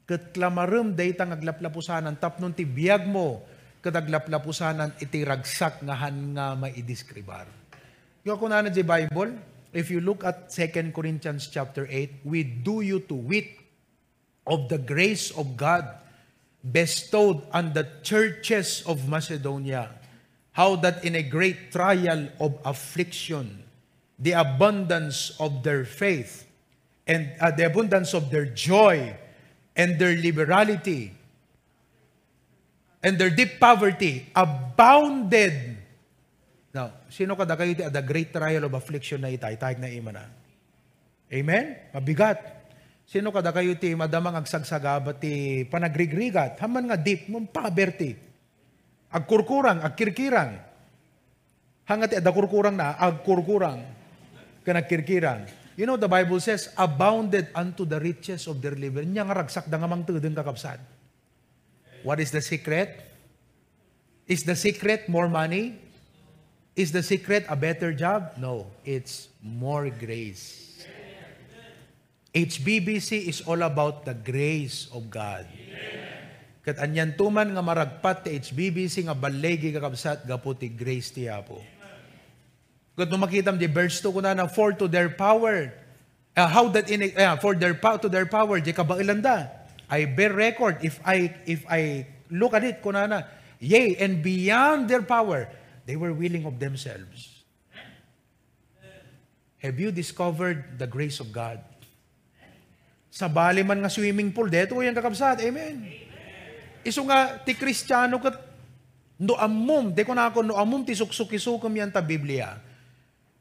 [0.07, 3.43] Ket klamarem dayta nga glaplapusanan tapnon ti biyag mo
[3.79, 7.47] ket aglaplapusanan iti ragsak nga han nga maideskribar.
[8.25, 9.39] Ko na di Bible,
[9.71, 13.47] if you look at 2 Corinthians chapter 8, we do you to wit
[14.45, 15.87] of the grace of God
[16.59, 19.89] bestowed on the churches of Macedonia,
[20.51, 23.63] how that in a great trial of affliction,
[24.19, 26.45] the abundance of their faith
[27.07, 29.15] and uh, the abundance of their joy
[29.75, 31.15] and their liberality
[33.01, 35.78] and their deep poverty abounded.
[36.79, 40.15] Now, sino kada kayo at the great trial of affliction na itay, tayag na ima
[40.15, 40.31] na.
[41.27, 41.75] Amen?
[41.91, 42.39] Mabigat.
[43.03, 48.15] Sino kada kayo ti madamang agsagsagaba ti panagrigrigat, haman nga deep mong paberti.
[49.11, 50.55] Agkurkurang, agkirkirang.
[51.83, 53.83] Hangat ada kurkurang na, agkurkurang.
[54.63, 55.51] Kanagkirkirang.
[55.75, 59.03] You know, the Bible says, abounded unto the riches of their liver.
[59.03, 60.79] Nya nga ragsak da nga mang tudeng kakapsad.
[62.07, 63.03] What is the secret?
[64.31, 65.88] Is the secret more money?
[66.79, 68.39] Is the secret a better job?
[68.39, 70.79] No, it's more grace.
[72.31, 75.43] HBBC is all about the grace of God.
[76.63, 81.59] Kat anyan tuman nga maragpat ti HBBC nga balegi kakabsat gaputi grace ti Apo.
[82.95, 85.75] Kat makita di verse 2 ko na for to their power
[86.39, 89.51] uh, how that in uh, for their power to their power di kabailanda.
[89.91, 93.27] I bear record if I if I look at it kunana
[93.59, 95.51] yea and beyond their power
[95.89, 97.41] they were willing of themselves.
[99.57, 101.57] Have you discovered the grace of God?
[103.09, 105.41] Sa bali man nga swimming pool, deto yan kakabsat.
[105.41, 105.89] Amen.
[106.85, 108.37] Iso nga, ti kristyano kat,
[109.17, 112.61] no amum, de ko na ako, no amum ti suksukisukom yan ta Biblia.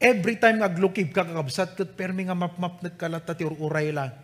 [0.00, 4.16] Every time nga glukib ka kakabsat, kat permi nga map-map net kalata ti uray lang.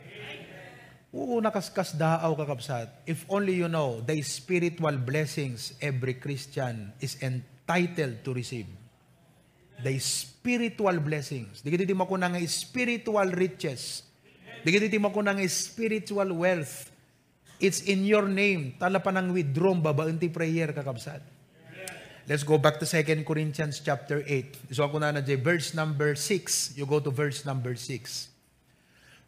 [1.14, 3.04] Oo, nakaskas daaw kakabsat.
[3.04, 8.68] If only you know the spiritual blessings every Christian is entitled to receive.
[9.82, 11.60] The spiritual blessings.
[11.64, 14.04] Di kita di mo nga spiritual riches
[14.64, 16.88] Digiti mo ko ng spiritual wealth.
[17.60, 18.80] It's in your name.
[18.80, 21.20] Tala pa ng withdraw, babaen ti prayer kakabsat.
[22.24, 24.72] Let's go back to 2 Corinthians chapter 8.
[24.72, 26.80] So ako na na verse number 6.
[26.80, 28.32] You go to verse number 6.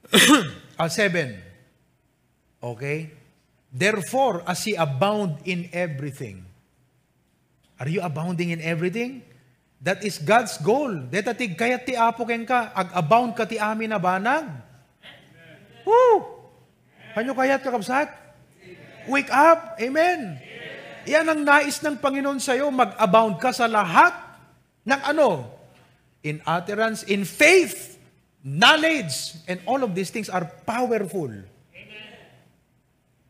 [0.81, 1.37] ah, 7.
[2.65, 3.13] Okay?
[3.69, 6.49] Therefore, as ye abound in everything.
[7.77, 9.21] Are you abounding in everything?
[9.85, 10.89] That is God's goal.
[11.13, 14.49] Deta ti kayat ti apo ken ka, ag-abound ka ti amin na banag.
[15.85, 16.25] Woo!
[17.13, 18.09] Kanyo kayat kakabsat?
[19.07, 19.77] Wake up!
[19.79, 20.41] Amen!
[21.07, 24.11] Yan ang nais ng Panginoon sa'yo, mag-abound ka sa lahat
[24.83, 25.47] ng ano?
[26.27, 27.95] In utterance, in faith,
[28.43, 31.31] knowledge, and all of these things are powerful.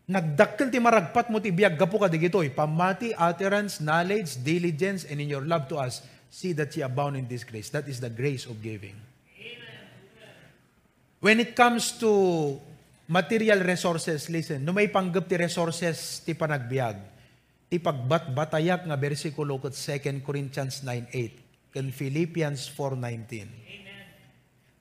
[0.07, 2.55] Nagdakkel ti maragpat mo ti biyag gapo ka digitoy.
[2.55, 7.27] Pamati, utterance, knowledge, diligence, and in your love to us, see that ye abound in
[7.27, 7.75] this grace.
[7.75, 8.95] That is the grace of giving.
[11.19, 12.55] When it comes to
[13.11, 17.03] material resources, listen, no may panggap ti resources ti panagbiag,
[17.67, 23.67] ti pagbat-batayak nga bersikulo kat 2 Corinthians 9.8, kan Philippians 4.19.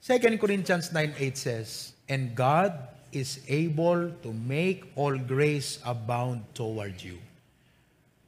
[0.06, 2.78] 2 Corinthians 9.8 says, And God
[3.16, 7.16] is able to make all grace abound toward you.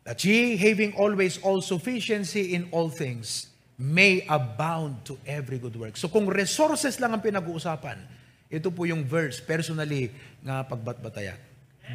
[0.07, 5.99] That ye, having always all sufficiency in all things, may abound to every good work.
[5.99, 7.99] So kung resources lang ang pinag-uusapan,
[8.47, 10.07] ito po yung verse, personally,
[10.39, 11.37] nga pagbatbatayak.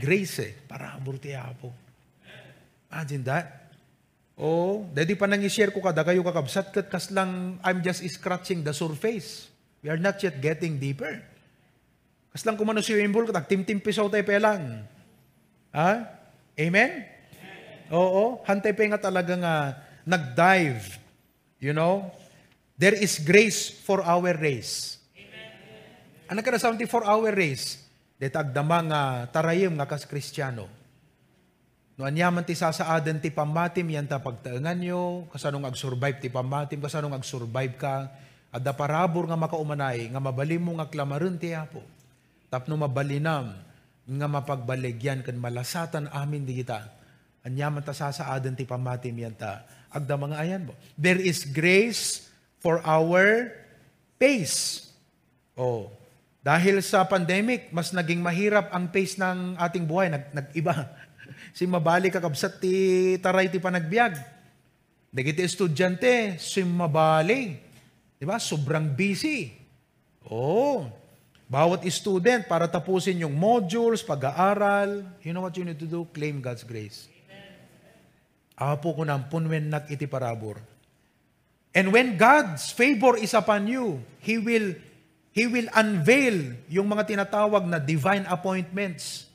[0.05, 1.73] Grace eh, para aburtiya po.
[2.93, 3.47] Imagine that.
[4.37, 8.61] Oh, dadi pa nang i-share ko kada kayo kakabsat kat kas lang I'm just scratching
[8.61, 9.49] the surface.
[9.81, 11.32] We are not yet getting deeper.
[12.33, 14.89] Kas lang kumano si Wimbol, katak tim-tim pisaw tayo pelang.
[15.77, 15.91] Ha?
[16.57, 16.91] Amen?
[17.93, 19.55] Oo, hantay pa nga talaga nga
[20.09, 20.97] nag-dive.
[21.61, 22.09] You know?
[22.81, 24.97] There is grace for our race.
[26.33, 27.85] Ano ka na 74-hour race?
[28.17, 30.65] Detagdama nga tarayim nga kas kristyano.
[32.01, 37.13] No anyaman ti sasaaden ti pamatim yan ta pagtaengan nyo, kasanong ag-survive ti pamatim, kasanong
[37.21, 38.09] ag-survive ka,
[38.49, 41.85] adda parabor nga makaumanay, nga mabalim mo nga klamarin ti apo.
[42.53, 43.57] Tapno mabalinam,
[44.05, 46.85] nga mapagbaligyan kan malasatan amin di kita.
[47.49, 49.65] Anyaman ta sasaaden ti pamatim yan ta.
[49.89, 50.77] Agda mga ayan mo.
[51.01, 52.29] There is grace
[52.61, 53.49] for our
[54.21, 54.93] pace.
[55.57, 55.89] Oh,
[56.45, 60.13] dahil sa pandemic, mas naging mahirap ang pace ng ating buhay.
[60.13, 60.93] Nag, nag-iba.
[61.57, 62.75] si mabali kakabsat ti
[63.23, 64.13] taray ti panagbiag.
[65.09, 67.57] Dagiti estudyante, si mabali.
[68.21, 68.37] Di ba?
[68.37, 69.51] Sobrang busy.
[70.29, 71.02] Oh,
[71.53, 75.05] bawat student para tapusin yung modules, pag-aaral.
[75.21, 76.09] You know what you need to do?
[76.09, 77.13] Claim God's grace.
[78.57, 80.57] Apo ko ng punwen nak iti parabor.
[81.77, 84.73] And when God's favor is upon you, He will
[85.33, 89.29] He will unveil yung mga tinatawag na divine appointments.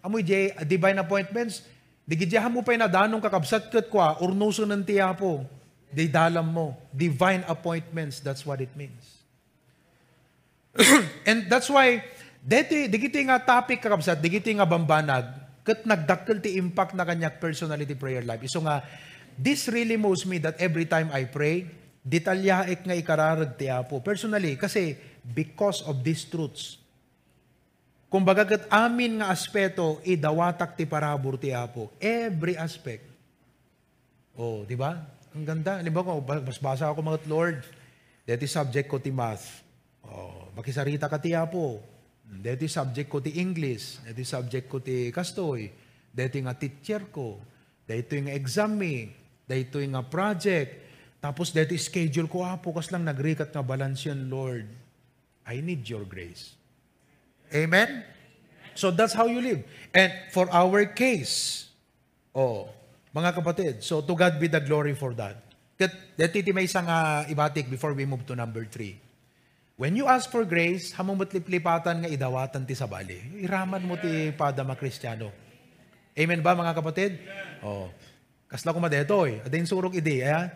[0.00, 1.60] Amoy jay, divine appointments,
[2.08, 5.44] digidyahan mo pa na danong kakabsat kat kwa, urnuso ng tiyapo,
[5.92, 6.72] di dalam mo.
[6.88, 9.15] Divine appointments, that's what it means.
[11.28, 12.04] And that's why,
[12.40, 15.26] deti, digiti nga topic kakabsat, digiti nga bambanag,
[15.66, 18.44] kat nagdakkel ti impact na kanyak personality prayer life.
[18.46, 18.86] Iso nga,
[19.34, 21.66] this really moves me that every time I pray,
[22.06, 23.98] detalyaik nga ikararag ti Apo.
[23.98, 24.94] Personally, kasi
[25.26, 26.78] because of these truths.
[28.06, 31.90] Kung bagagat amin nga aspeto, idawatak ti parabor ti Apo.
[31.98, 33.02] Every aspect.
[34.38, 35.02] Oh, di ba?
[35.34, 35.82] Ang ganda.
[35.82, 37.58] Di ba kung basbasa ako mga Lord,
[38.22, 39.66] deti subject ko ti math.
[40.06, 41.78] Oh, makisarita ka ti Apo.
[42.26, 44.02] Deti subject ko ti English.
[44.02, 45.70] Deti subject ko ti kastoy.
[46.10, 47.38] Deti nga teacher ko.
[47.86, 49.14] Dito nga exam me.
[49.46, 50.88] Dito nga project.
[51.22, 54.66] Tapos dito schedule ko, apo, kas lang nagrikat nga balance yan, Lord.
[55.46, 56.58] I need your grace.
[57.54, 58.02] Amen?
[58.74, 59.62] So that's how you live.
[59.94, 61.66] And for our case,
[62.34, 62.68] oh,
[63.14, 65.38] mga kapatid, so to God be the glory for that.
[66.18, 68.98] Dito may isang uh, ibatik before we move to number three.
[69.76, 73.44] When you ask for grace, hamong matlip-lipatan nga idawatan ti sabali.
[73.44, 75.28] Iraman mo ti padama kristyano.
[76.16, 77.20] Amen ba mga kapatid?
[77.60, 77.92] Oh.
[78.48, 79.44] Kasla ko madetoy.
[79.44, 80.24] Adayin surok idi.
[80.24, 80.48] Ayan.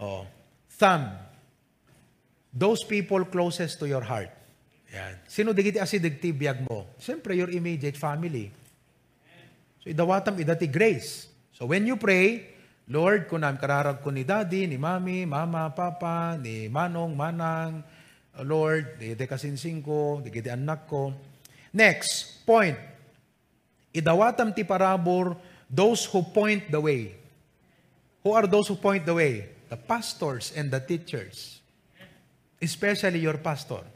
[0.00, 0.24] Oh.
[0.80, 1.12] Thumb.
[2.56, 4.32] Those people closest to your heart.
[4.96, 5.20] Yan.
[5.28, 6.88] Sino digiti asidigti biyag mo?
[6.96, 8.48] Siyempre, your immediate family.
[9.84, 11.28] So, idawatam idati grace.
[11.52, 12.48] So, when you pray,
[12.88, 17.84] Lord, kunam kararag ko ni daddy, ni mami, mama, papa, ni manong, manang,
[18.42, 21.14] Lord, digiti kasinsing ko, digiti anak ko.
[21.70, 22.74] Next, point.
[23.94, 25.38] Idawatam ti parabor,
[25.70, 27.14] those who point the way.
[28.26, 29.46] Who are those who point the way?
[29.70, 31.62] The pastors and the teachers.
[32.58, 33.86] Especially your pastor.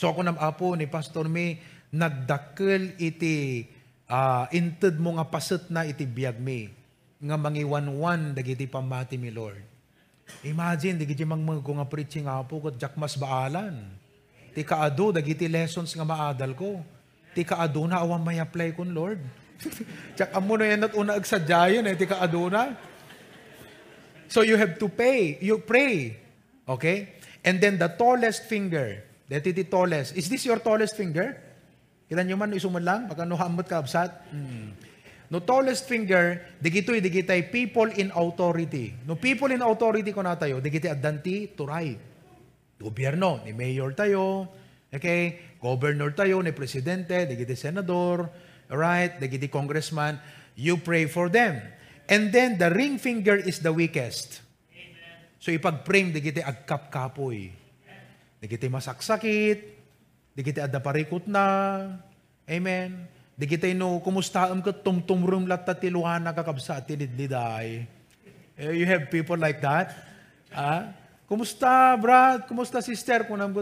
[0.00, 1.60] So ako nam apo ni Pastor May,
[1.92, 3.68] nagdakkel iti
[4.08, 6.72] uh, inted mo nga paset na iti biyag mi.
[7.20, 9.69] Nga mangiwan-wan dagiti pamati mi Lord.
[10.46, 13.76] Imagine, dagiti mang mga nga preaching apo kat jakmas baalan.
[14.56, 16.80] Ti kaado, dagiti lessons nga maadal ko.
[17.36, 19.20] Ti kaado na awan may apply kun Lord.
[20.16, 22.74] Tsak amo na yan at una agsadyayan eh, ti kaado na.
[24.30, 26.16] So you have to pay, you pray.
[26.66, 27.18] Okay?
[27.42, 30.14] And then the tallest finger, dito the tallest.
[30.14, 31.34] Is this your tallest finger?
[32.10, 34.10] Kilan nyo man, isuman lang, baka nuhamot ka absat.
[34.34, 34.74] Hmm.
[35.30, 38.98] No tallest finger, digito'y digitay people in authority.
[39.06, 41.94] No people in authority ko na tayo, digitay adanti turay.
[42.82, 44.50] Gobyerno, ni mayor tayo,
[44.90, 45.54] okay?
[45.62, 48.26] Governor tayo, ni presidente, digitay senador,
[48.74, 49.22] right?
[49.22, 50.18] Digitay congressman.
[50.58, 51.62] You pray for them.
[52.10, 54.42] And then the ring finger is the weakest.
[55.38, 57.54] So ipag-frame, digitay agkap-kapoy.
[58.42, 59.62] Digitay masaksakit,
[60.34, 61.46] digitay adda parikot na.
[62.50, 63.19] Amen.
[63.40, 67.88] Di kita no, kumusta am ka tumtumrum lat tatiluhan na kakabsa tilidliday.
[68.60, 69.96] Eh, You have people like that.
[70.52, 70.92] Ah?
[71.24, 72.44] Kumusta, brad?
[72.44, 73.24] Kumusta, sister?
[73.24, 73.56] Kung nang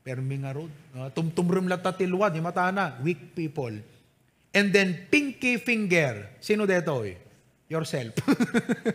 [0.00, 0.72] permi nga rod.
[0.96, 2.96] Uh, tumtumrum lat tatiluhan, di mata na.
[3.04, 3.76] Weak people.
[4.56, 6.40] And then, pinky finger.
[6.40, 7.04] Sino dito?
[7.04, 7.20] Eh?
[7.68, 8.16] Yourself.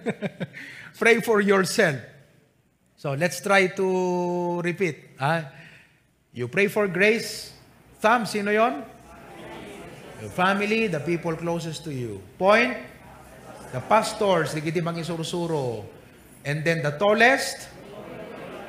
[1.02, 2.02] Pray for yourself.
[2.98, 3.88] So, let's try to
[4.66, 5.14] repeat.
[5.22, 5.54] Ah?
[6.34, 7.54] You pray for grace.
[8.02, 8.97] Thumb, sino yon?
[10.28, 12.20] Your family, the people closest to you.
[12.36, 12.76] Point,
[13.72, 15.88] the pastors, di kiti mga isurusuro.
[16.44, 17.72] And then the tallest,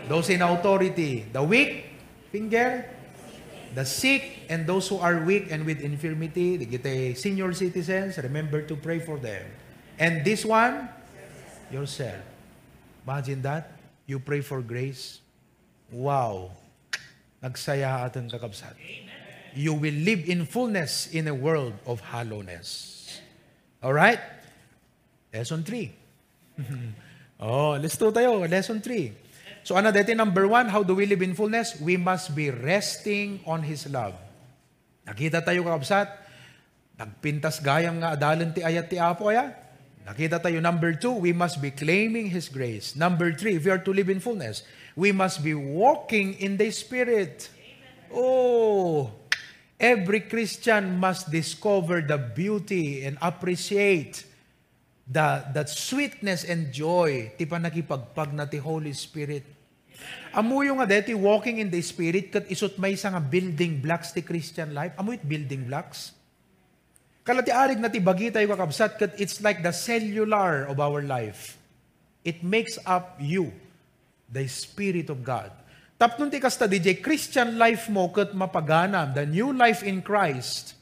[0.07, 1.27] those in authority.
[1.27, 1.99] The weak,
[2.31, 2.87] finger,
[3.75, 8.63] the sick, and those who are weak and with infirmity, di kiti senior citizens, remember
[8.63, 9.43] to pray for them.
[9.99, 10.87] And this one,
[11.75, 12.23] yourself.
[13.03, 13.75] Imagine that.
[14.07, 15.19] You pray for grace.
[15.91, 16.55] Wow.
[17.43, 18.79] Nagsaya atin kakabsat.
[19.59, 23.19] You will live in fullness in a world of hollowness.
[23.83, 24.23] All right?
[25.35, 25.91] Lesson 3.
[27.43, 28.47] oh, let's do tayo.
[28.47, 29.67] Lesson 3.
[29.67, 31.75] So ano dati number one, how do we live in fullness?
[31.83, 34.15] We must be resting on His love.
[35.03, 36.07] Nakita tayo kakabsat,
[36.95, 39.59] nagpintas gayam nga adalan ti ayat ti apo ya.
[40.07, 42.95] Nakita tayo number two, we must be claiming His grace.
[42.95, 44.63] Number three, if we are to live in fullness,
[44.95, 47.51] we must be walking in the Spirit.
[48.09, 49.13] Oh,
[49.79, 54.27] every Christian must discover the beauty and appreciate
[55.09, 59.47] the that sweetness and joy ti pa nakipagpag na ti Holy Spirit.
[60.35, 64.77] Amuyo nga deti walking in the Spirit kat isot may nga building blocks ti Christian
[64.77, 64.93] life.
[65.01, 66.13] Amuyo building blocks.
[67.25, 71.57] Kalati arig na ti bagi tayo kakabsat kat it's like the cellular of our life.
[72.27, 73.55] It makes up you,
[74.29, 75.49] the Spirit of God.
[75.99, 80.79] Tapnon ti kasta DJ, Christian life mo kat mapagana, the new life in Christ.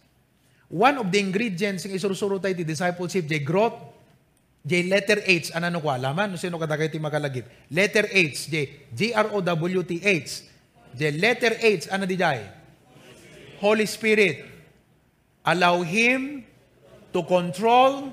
[0.68, 3.80] One of the ingredients ng isurusuro tayo ti discipleship, J growth,
[4.60, 6.34] J letter H, ano ko alaman?
[6.34, 7.48] No, sino kadagay ti makalagit?
[7.72, 8.54] Letter H, J,
[8.92, 10.28] G-R-O-W-T-H.
[10.92, 12.44] J letter H, ano di jay?
[13.62, 14.44] Holy Spirit.
[15.46, 16.44] Allow Him
[17.14, 18.12] to control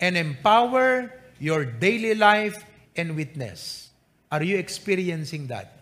[0.00, 2.64] and empower your daily life
[2.96, 3.90] and witness.
[4.32, 5.79] Are you experiencing that?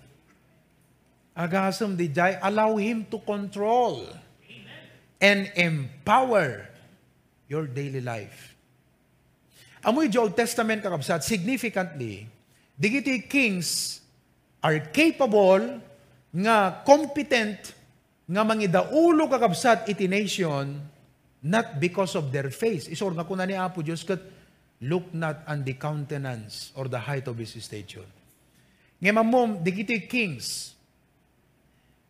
[1.38, 4.02] Agasam di jay, allow Him to control
[5.22, 6.66] and empower
[7.46, 8.58] your daily life.
[9.86, 12.26] Amoy Old Testament kakabsat, significantly,
[12.74, 14.02] digiti kings
[14.58, 15.78] are capable
[16.34, 17.78] nga competent
[18.26, 20.74] nga mangidaulo kakabsat iti nation
[21.46, 22.90] not because of their face.
[22.90, 24.18] Isor nga kuna ni Apo Diyos kat
[24.82, 28.06] look not on the countenance or the height of his stature.
[28.98, 30.74] Nga mamom, digiti kings,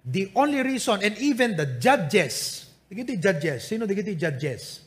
[0.08, 4.80] the only reason, and even the judges, digiti judges, sino digiti judges?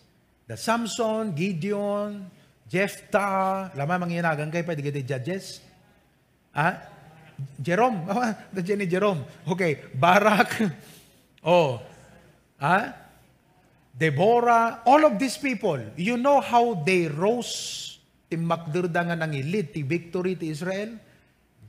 [0.50, 2.26] The Samson, Gideon,
[2.66, 5.62] Jephthah, lama mangyanagan kay pa digiti judges?
[6.58, 6.90] Ah?
[7.62, 9.22] Jerome, oh, ni Jerome.
[9.46, 10.58] Okay, Barak,
[11.46, 11.78] oh,
[12.58, 12.98] ah?
[13.94, 19.86] Deborah, all of these people, you know how they rose ti makdirda nga nangilid ti
[19.86, 20.98] victory ti Israel?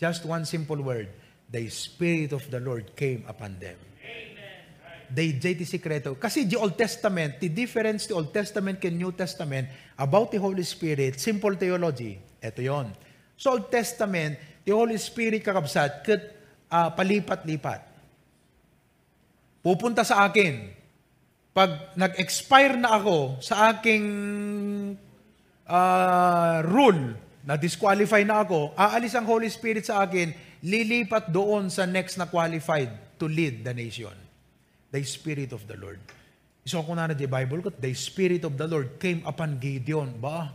[0.00, 1.12] Just one simple word.
[1.52, 3.76] The Spirit of the Lord came upon them.
[5.12, 6.16] They jay ti sikreto.
[6.16, 9.68] Kasi the Old Testament, the difference the Old Testament and New Testament
[10.00, 12.16] about the Holy Spirit, simple theology.
[12.40, 12.96] Ito yon.
[13.36, 16.32] So Old Testament, the Holy Spirit kakabsat, kat
[16.72, 17.84] uh, palipat-lipat.
[19.60, 20.72] Pupunta sa akin,
[21.52, 24.04] pag nag-expire na ako sa aking
[25.68, 30.30] uh, rule, na disqualify na ako, aalis ang Holy Spirit sa akin,
[30.62, 34.14] lilipat doon sa next na qualified to lead the nation.
[34.94, 35.98] The Spirit of the Lord.
[36.62, 40.14] So kung na di Bible ko, the Spirit of the Lord came upon Gideon.
[40.22, 40.54] Ba,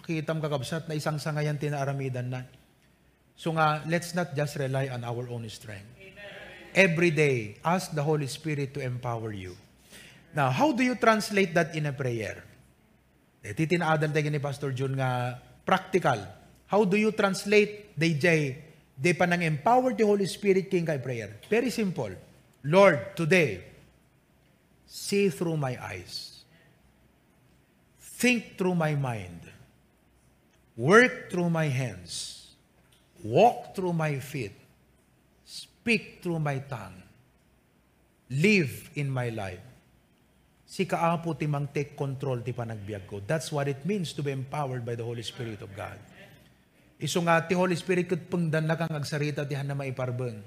[0.00, 2.40] makitam kakabsat na isang sangayan tinaaramidan na.
[3.36, 6.00] So nga, let's not just rely on our own strength.
[6.72, 9.52] Every day, ask the Holy Spirit to empower you.
[10.32, 12.40] Now, how do you translate that in a prayer?
[13.44, 15.36] Eh, titinaadal tayo ni Pastor John nga
[15.68, 16.24] practical.
[16.72, 18.56] How do you translate DJ?
[19.02, 21.42] Di pa nang empower the Holy Spirit king kay prayer.
[21.50, 22.14] Very simple.
[22.62, 23.66] Lord, today,
[24.86, 26.46] see through my eyes.
[27.98, 29.42] Think through my mind.
[30.78, 32.54] Work through my hands.
[33.26, 34.54] Walk through my feet.
[35.42, 37.02] Speak through my tongue.
[38.30, 39.66] Live in my life.
[40.62, 43.18] Si kaapo ti mang take control ti panagbiag ko.
[43.26, 45.98] That's what it means to be empowered by the Holy Spirit of God.
[47.02, 50.38] Iso nga ti Holy Spirit ket pengdan na kang agsarita ti na maiparbeng.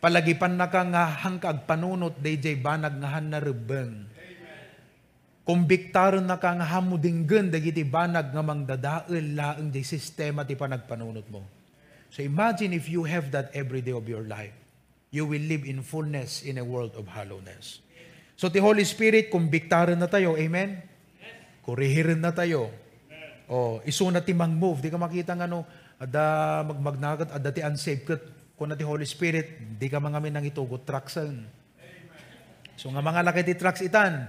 [0.00, 4.08] Palagipan na ka nga hangkag panunot DJ banag nga han na rebeng.
[5.44, 11.44] Kumbiktaron na ka nga hamudinggen dagiti banag nga mangdadael laeng di sistema ti panagpanunot mo.
[12.08, 14.56] So imagine if you have that every day of your life.
[15.12, 17.84] You will live in fullness in a world of hollowness.
[18.36, 20.80] So ti Holy Spirit, kumbiktaran na tayo, amen?
[21.64, 22.72] Kurihirin na tayo.
[23.46, 24.82] O, iso na ti move.
[24.82, 25.62] Di ka makita nga no,
[25.96, 28.22] ada magmagnagat, ada ti unsaved kat,
[28.56, 31.44] kung ti Holy Spirit, di ka mga minang itugot traksan.
[32.76, 34.28] So nga mga laki ti traks itan,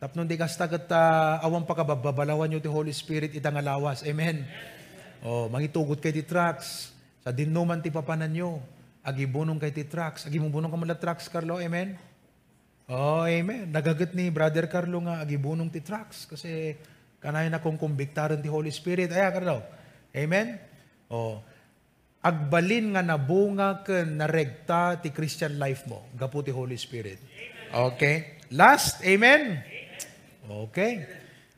[0.00, 4.04] tapno di ka stagat uh, awang pakababalawan nyo ti Holy Spirit itang alawas.
[4.04, 4.44] Amen?
[5.24, 6.94] O, mangitugot kay ti traks.
[7.24, 8.60] Sa dinuman ti papanan nyo.
[9.04, 10.28] Agi bunong kay ti traks.
[10.28, 11.56] Agi mong bunong ka mala traks, Carlo.
[11.60, 11.96] Amen?
[12.88, 13.68] Oh, amen.
[13.68, 16.72] Nagagat ni Brother Carlo nga agibunong ti tracks kasi
[17.18, 19.10] kanay na kung kumbiktaran ti Holy Spirit.
[19.10, 19.62] Ay, Carlo.
[20.14, 20.58] Amen?
[21.10, 21.42] Oh.
[22.18, 26.06] Agbalin nga nabunga ken naregta ti Christian life mo.
[26.18, 27.18] Gapu ti Holy Spirit.
[27.70, 28.42] Okay?
[28.50, 29.60] Last, amen?
[30.48, 31.04] Okay.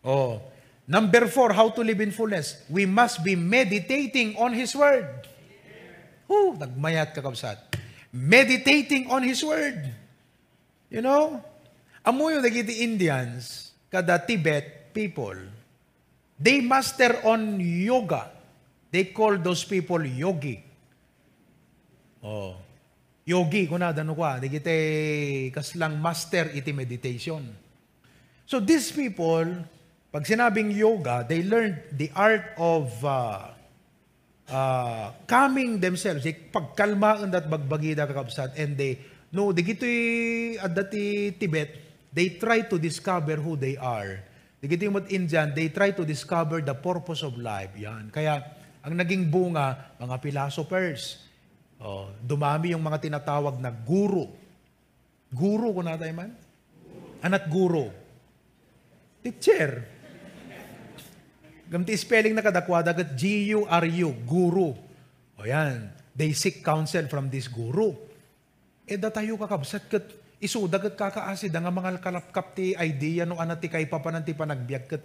[0.02, 0.42] Oh.
[0.90, 2.66] Number four, how to live in fullness.
[2.66, 5.06] We must be meditating on His Word.
[6.26, 7.78] Whew, nagmayat kakabsat.
[8.10, 9.86] Meditating on His Word.
[10.90, 11.38] You know,
[12.02, 15.36] amuyo dagiti Indians, kada Tibet people,
[16.38, 18.30] they master on yoga.
[18.90, 20.62] They call those people yogi.
[22.22, 22.56] Oh.
[23.24, 27.46] Yogi, kuna dano kwa, dagiti kaslang master iti meditation.
[28.46, 29.46] So these people,
[30.10, 33.54] pag sinabing yoga, they learned the art of uh,
[34.50, 36.26] uh, calming themselves.
[36.50, 38.98] Pagkalmaan that bagbagida kakabsat and they
[39.30, 41.70] No, digito'y at dati Tibet,
[42.10, 44.18] they try to discover who they are.
[44.60, 47.72] Yung Indian, they try to discover the purpose of life.
[47.80, 48.12] Yan.
[48.12, 48.44] Kaya,
[48.84, 51.24] ang naging bunga, mga philosophers,
[51.80, 54.28] oh, dumami yung mga tinatawag na guru.
[55.32, 56.36] Guru, kung natay man?
[57.24, 57.88] Anat guru.
[59.24, 59.84] Teacher.
[61.70, 64.76] Gamti spelling na kadakwada, G-U-R-U, guru.
[65.40, 68.10] O yan, they seek counsel from this guru
[68.90, 70.02] eh datayo kakabsat kat
[70.40, 75.04] isuda kat kakaasid nga mga kalapkap ti idea no anati kay papanan ti panagbiag kat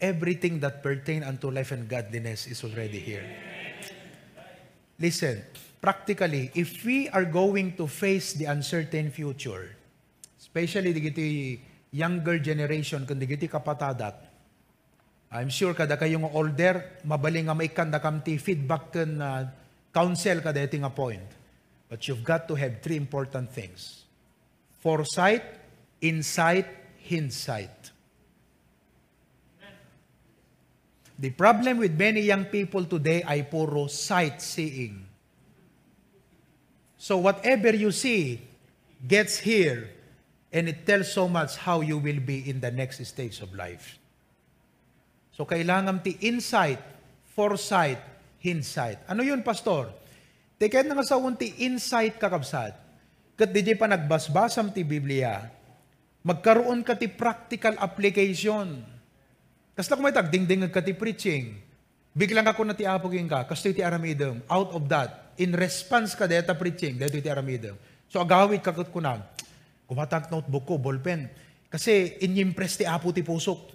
[0.00, 3.28] everything that pertain unto life and godliness is already here.
[4.96, 5.44] Listen,
[5.84, 9.76] practically, if we are going to face the uncertain future,
[10.40, 11.60] especially digiti
[11.92, 14.16] younger generation, kundi digiti kapatadat,
[15.30, 19.44] I'm sure kada kayong older, mabaling nga may kanda kamti feedback kan uh,
[19.92, 21.38] counsel kada iti nga point
[21.90, 23.99] But you've got to have three important things
[24.80, 25.44] foresight,
[26.00, 26.66] insight,
[27.08, 27.92] hindsight.
[31.20, 35.04] The problem with many young people today ay puro sightseeing.
[36.96, 38.40] So whatever you see
[39.04, 39.92] gets here
[40.48, 44.00] and it tells so much how you will be in the next stage of life.
[45.36, 46.80] So kailangan ti insight,
[47.36, 48.00] foresight,
[48.40, 49.04] hindsight.
[49.04, 49.92] Ano yun, pastor?
[50.56, 52.76] Di kahit nga sa unti insight kakabsat,
[53.40, 55.48] kat di pa nagbasbasam ti Biblia,
[56.20, 58.84] magkaroon ka ti practical application.
[59.72, 61.56] Kasla kung may tag, dingding ka ti preaching,
[62.12, 66.28] biglang ako na ti apogin ka, kasto ti aramidem, out of that, in response ka
[66.28, 67.80] deta preaching, dito ti aramidem.
[68.12, 69.24] So agawit kakot ko na,
[69.88, 71.32] kumatag notebook ko, ballpen,
[71.72, 73.72] kasi inimpress ti apo ti pusok.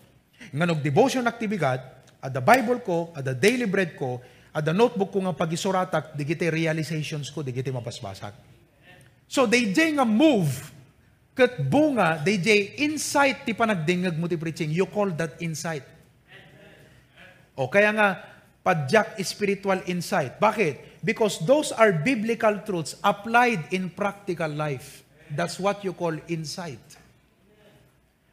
[0.53, 1.81] Nga nog devotion aktibidad,
[2.21, 4.21] at the Bible ko, at the daily bread ko,
[4.55, 8.54] Ada notebook ko nga pagisuratak, digiti realizations ko, digiti mapasbasak.
[9.27, 10.71] So, they jay nga move,
[11.35, 14.71] kat bunga, they jay insight ti panagdingag mo ti preaching.
[14.71, 15.83] You call that insight.
[17.55, 18.23] O kaya nga,
[18.65, 20.39] padyak spiritual insight.
[20.39, 21.03] Bakit?
[21.05, 25.05] Because those are biblical truths applied in practical life.
[25.29, 26.81] That's what you call insight.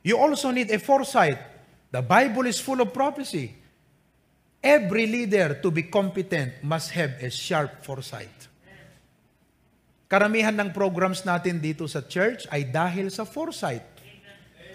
[0.03, 1.38] You also need a foresight.
[1.93, 3.55] The Bible is full of prophecy.
[4.62, 8.49] Every leader to be competent must have a sharp foresight.
[10.12, 13.80] Karamihan ng programs natin dito sa church ay dahil sa foresight.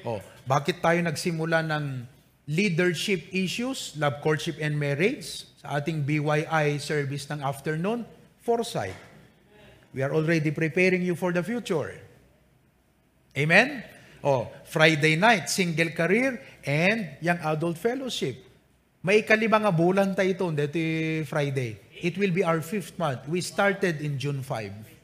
[0.01, 0.17] Oh,
[0.49, 2.09] bakit tayo nagsimula ng
[2.49, 5.45] leadership issues, love, courtship, and marriage?
[5.67, 8.07] sa ating BYI service ng afternoon,
[8.39, 8.95] foresight.
[9.91, 11.97] We are already preparing you for the future.
[13.35, 13.83] Amen?
[14.23, 18.39] Oh, Friday night, single career and young adult fellowship.
[19.03, 20.79] May kalima nga bulan tayo ito, dito
[21.27, 21.75] Friday.
[21.99, 23.27] It will be our fifth month.
[23.27, 24.96] We started in June 5.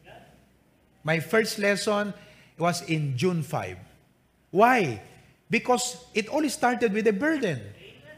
[1.04, 2.16] My first lesson
[2.56, 3.76] was in June 5.
[4.56, 5.04] Why?
[5.52, 7.60] Because it all started with a burden.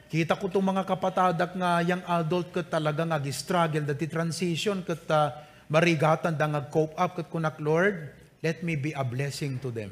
[0.05, 5.01] Kita ko itong mga kapatadak nga young adult kat talaga nga struggle dati transition kat
[5.09, 5.33] uh,
[5.65, 8.13] marigatan da nga cope up kat kunak Lord,
[8.45, 9.89] let me be a blessing to them.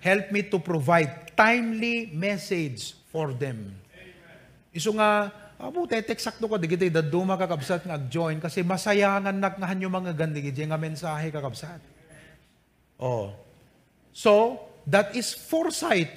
[0.00, 3.76] Help me to provide timely message for them.
[4.72, 5.28] Iso nga,
[5.64, 10.44] abo, tetek sakto ko, digitay, daduma kakabsat nga join kasi masayangan naknahan yung mga gandi,
[10.44, 11.80] nga mensahe kakabsat.
[13.00, 13.32] Oh.
[14.12, 16.12] So, that is foresight.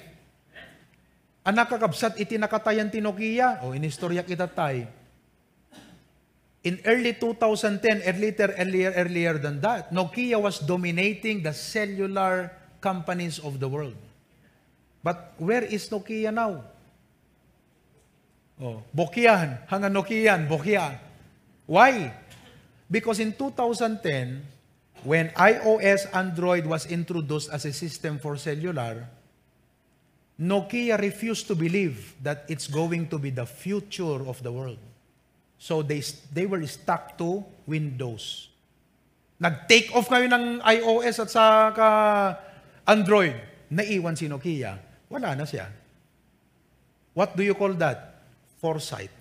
[1.48, 3.64] Anak kakabsat iti nakatayan tinokiya.
[3.64, 4.84] O, oh, inistorya kita tay.
[6.60, 12.52] In early 2010, earlier, earlier, earlier than that, Nokia was dominating the cellular
[12.84, 13.96] companies of the world.
[15.00, 16.68] But where is Nokia now?
[18.58, 20.98] Oh, Bokian, hangan Nokian, Bokia.
[21.66, 22.10] Why?
[22.90, 24.42] Because in 2010,
[25.06, 29.06] when iOS Android was introduced as a system for cellular,
[30.38, 34.78] Nokia refused to believe that it's going to be the future of the world.
[35.58, 36.02] So they,
[36.32, 38.48] they were stuck to Windows.
[39.38, 41.88] Nag-take off kayo ng iOS at sa ka
[42.86, 43.34] Android.
[43.70, 44.78] Naiwan si Nokia.
[45.06, 45.70] Wala na siya.
[47.14, 48.07] What do you call that?
[48.58, 49.14] Foresight.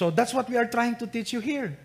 [0.00, 1.76] So that's what we are trying to teach you here.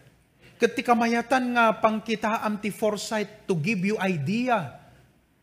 [0.55, 4.71] Ketika mayatan nga pangkitaam ti foresight to give you idea.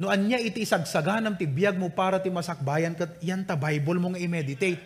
[0.01, 4.17] No anya iti isagsaganam ti biyag mo para ti masakbayan kat yan ta Bible mo
[4.17, 4.81] nga i-meditate.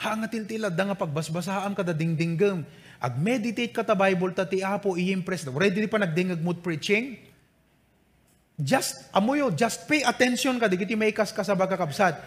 [0.00, 2.64] Hangatil tila da nga pagbasbasaam kada dingdinggam.
[3.02, 5.50] Ag meditate ka ta Bible ta ti apo i-impress.
[5.50, 7.18] Ready pa nagdingag mood preaching?
[8.60, 12.20] Just amoyo, just pay attention ka digiti may kas ka sa bagakabsat.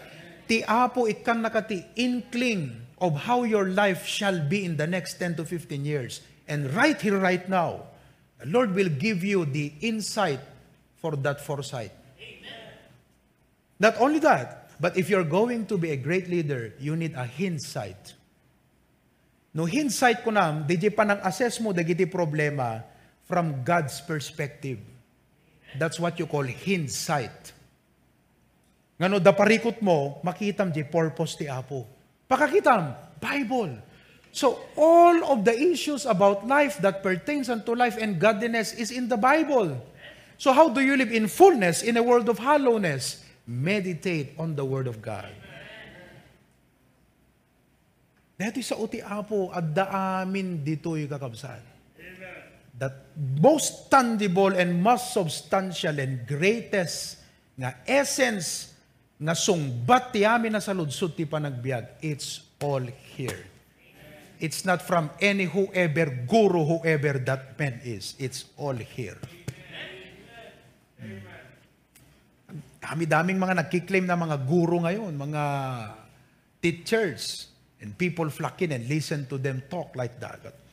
[0.50, 5.36] Ti apo ikan nakati inkling of how your life shall be in the next 10
[5.40, 6.20] to 15 years.
[6.48, 7.88] And right here, right now,
[8.40, 10.40] the Lord will give you the insight
[11.00, 11.92] for that foresight.
[12.20, 12.76] Amen.
[13.80, 17.24] Not only that, but if you're going to be a great leader, you need a
[17.24, 18.14] hindsight.
[19.54, 22.82] No hindsight ko nam, di pa nang assess mo dagiti problema
[23.24, 24.93] from God's perspective.
[25.78, 27.52] That's what you call hindsight.
[29.00, 31.86] Ngano da parikot mo, makitam di purpose ti Apo.
[32.30, 33.82] Pakakitam, Bible.
[34.34, 39.06] So all of the issues about life that pertains unto life and godliness is in
[39.06, 39.78] the Bible.
[40.38, 43.22] So how do you live in fullness in a world of hollowness?
[43.46, 45.30] Meditate on the Word of God.
[48.34, 51.73] Dito sa uti apo, at daamin dito'y kakabsat.
[52.74, 57.22] That most tangible and most substantial and greatest
[57.54, 58.74] nga essence
[59.14, 62.82] nga sungbat ti amin na saludsod ti panagbiag, it's all
[63.14, 63.46] here.
[64.42, 68.18] It's not from any whoever, guru, whoever that man is.
[68.18, 69.16] It's all here.
[72.82, 75.42] Dami-daming mga nagkiklaim na mga guru ngayon, mga
[76.60, 77.48] teachers,
[77.80, 80.63] and people flock in and listen to them talk like that.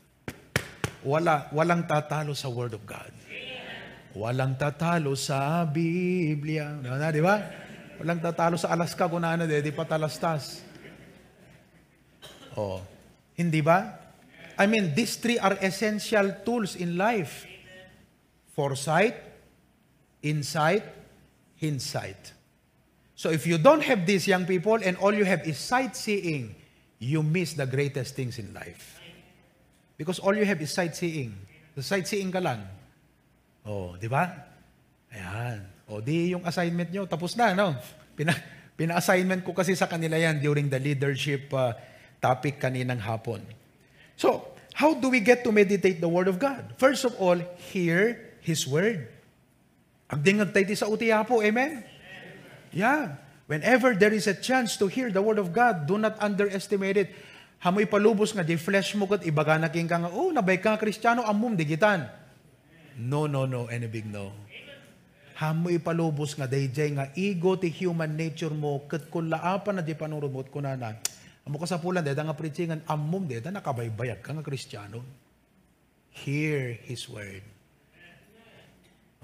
[1.02, 3.10] Wala, walang tatalo sa Word of God.
[4.14, 6.70] Walang tatalo sa Biblia.
[6.78, 7.42] Na, di ba?
[7.98, 10.62] Walang tatalo sa Alaska kung ano, di pa talastas.
[12.54, 12.84] Oh.
[13.34, 13.98] Hindi ba?
[14.60, 17.50] I mean, these three are essential tools in life.
[18.54, 19.18] Foresight,
[20.22, 20.86] insight,
[21.58, 22.38] hindsight.
[23.16, 26.54] So if you don't have these young people and all you have is sightseeing,
[27.00, 29.01] you miss the greatest things in life.
[30.02, 31.30] Because all you have is sightseeing.
[31.78, 32.66] So sightseeing ka lang.
[33.62, 34.34] Oh, di ba?
[35.14, 35.62] Ayan.
[35.86, 37.78] O di yung assignment nyo, tapos na, no?
[38.18, 38.34] Pina,
[38.74, 41.78] pina-assignment ko kasi sa kanila yan during the leadership uh,
[42.18, 43.46] topic kaninang hapon.
[44.18, 46.74] So, how do we get to meditate the Word of God?
[46.82, 47.38] First of all,
[47.70, 49.06] hear His Word.
[50.10, 51.86] Agdingag tayo sa utiya po, amen?
[52.74, 53.22] Yeah.
[53.46, 57.14] Whenever there is a chance to hear the Word of God, do not underestimate it.
[57.62, 60.82] Hamoy palubos nga, di flesh mo kat ibaga na king ka nga, oh, nabay ka
[60.82, 62.10] kristyano, amum, digitan.
[62.98, 64.34] No, no, no, any big no.
[65.42, 70.54] Hamoy palubos nga dayjay nga ego ti human nature mo ket kulaapan na di panurumot
[70.54, 70.94] ko na na
[71.42, 75.02] amo ka sa pulan deda nga preachingan ammom deda nakabaybayag ka nga kristyano
[76.14, 77.42] hear his word.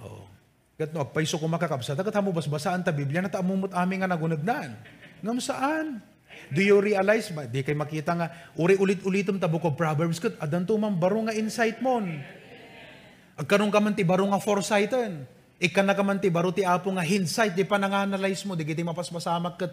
[0.02, 0.26] Oh.
[0.74, 4.10] Ket no paiso ko makakabsa dagat hamo basbasaan ta Biblia na ta amumot ami nga
[4.10, 4.74] nagunagnan.
[5.22, 6.02] Ngam saan?
[6.48, 10.40] Do you realize, ba, di kay makita nga, uri ulit-ulitom ta book of Proverbs, kat
[10.40, 12.08] adan to man baro nga insight mon.
[13.38, 15.28] Agkaroon ka man ti baro nga foresighten.
[15.58, 18.64] Ika na ka man ti baro ti apo nga hindsight, di pa nang-analyze mo, di
[18.64, 19.72] kiti mapaspasamak kat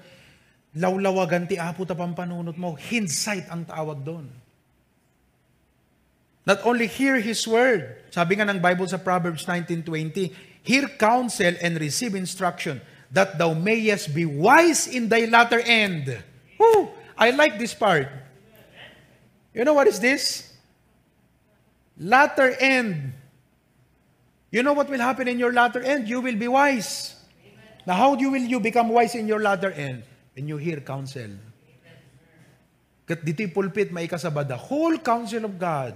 [0.74, 2.74] lawlawagan ti apo ta pampanunot mo.
[2.74, 4.26] Hindsight ang tawag doon.
[6.44, 7.88] Not only hear His word.
[8.12, 12.80] Sabi nga ng Bible sa Proverbs 19.20, Hear counsel and receive instruction,
[13.12, 16.08] that thou mayest be wise in thy latter end.
[16.64, 18.08] Whew, I like this part.
[19.52, 20.50] You know what is this?
[22.00, 23.12] Latter end.
[24.50, 26.08] You know what will happen in your latter end?
[26.08, 27.14] You will be wise.
[27.86, 30.02] Now, how do will you become wise in your latter end?
[30.34, 31.36] When you hear counsel.
[33.04, 35.94] Kat dito'y pulpit, may the whole counsel of God.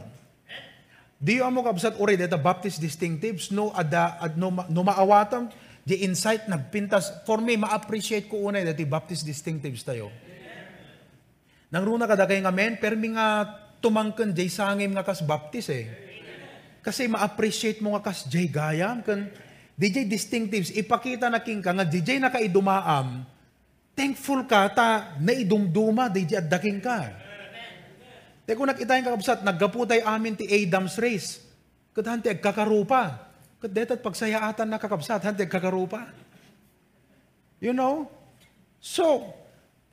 [1.19, 5.51] Di amo kabsat uri deta Baptist distinctives no ada ad no, no maawatam
[5.83, 10.15] the insight nagpintas for me ma-appreciate ko unay dati Baptist distinctives tayo.
[11.69, 13.45] Nang runa kada kay nga men permi nga
[13.79, 15.87] tumangken jay sangim nga kas Baptist eh.
[16.81, 19.29] Kasi ma-appreciate mo nga kas jay gayam kan
[19.79, 23.39] DJ distinctives ipakita na king ka nga DJ nakaidumaam
[23.99, 27.11] thankful ka ta naidumduma DJ at daking ka.
[28.47, 31.43] Te kung nakitayin kakabsat, naggaputay amin ti Adam's race.
[31.93, 33.29] Kat hanti agkakarupa.
[33.59, 36.09] Kat detat pagsayaatan na kakabsat, hanti agkakarupa.
[37.59, 38.07] You know?
[38.79, 39.35] So,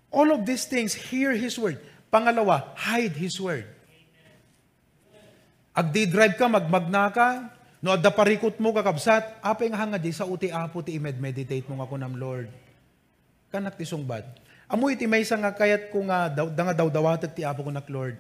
[0.10, 1.78] all of these things, hear His word.
[2.10, 3.68] Pangalawa, hide His word.
[5.76, 7.30] Agdi-drive ka, magmagna ka,
[7.84, 11.68] no adda parikot mo kakabsat, apay nga hanga di sa uti apo ti imed meditate
[11.68, 12.48] mo nga kunam Lord.
[13.52, 14.24] Kanak ti sungbad.
[14.72, 17.72] Amoy ti may nga kayat ko nga daw, da nga daw dawatag ti apo ko
[17.76, 18.18] nak Lord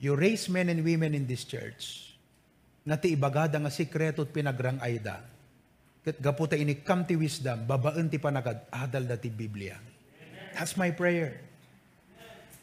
[0.00, 2.16] you raise men and women in this church
[2.88, 5.20] na ti ibagada nga sikreto at pinagrang ayda.
[6.00, 9.76] Kat gaputa ini come ti wisdom, babaan ti panagad, adal da ti Biblia.
[10.54, 11.40] That's my prayer.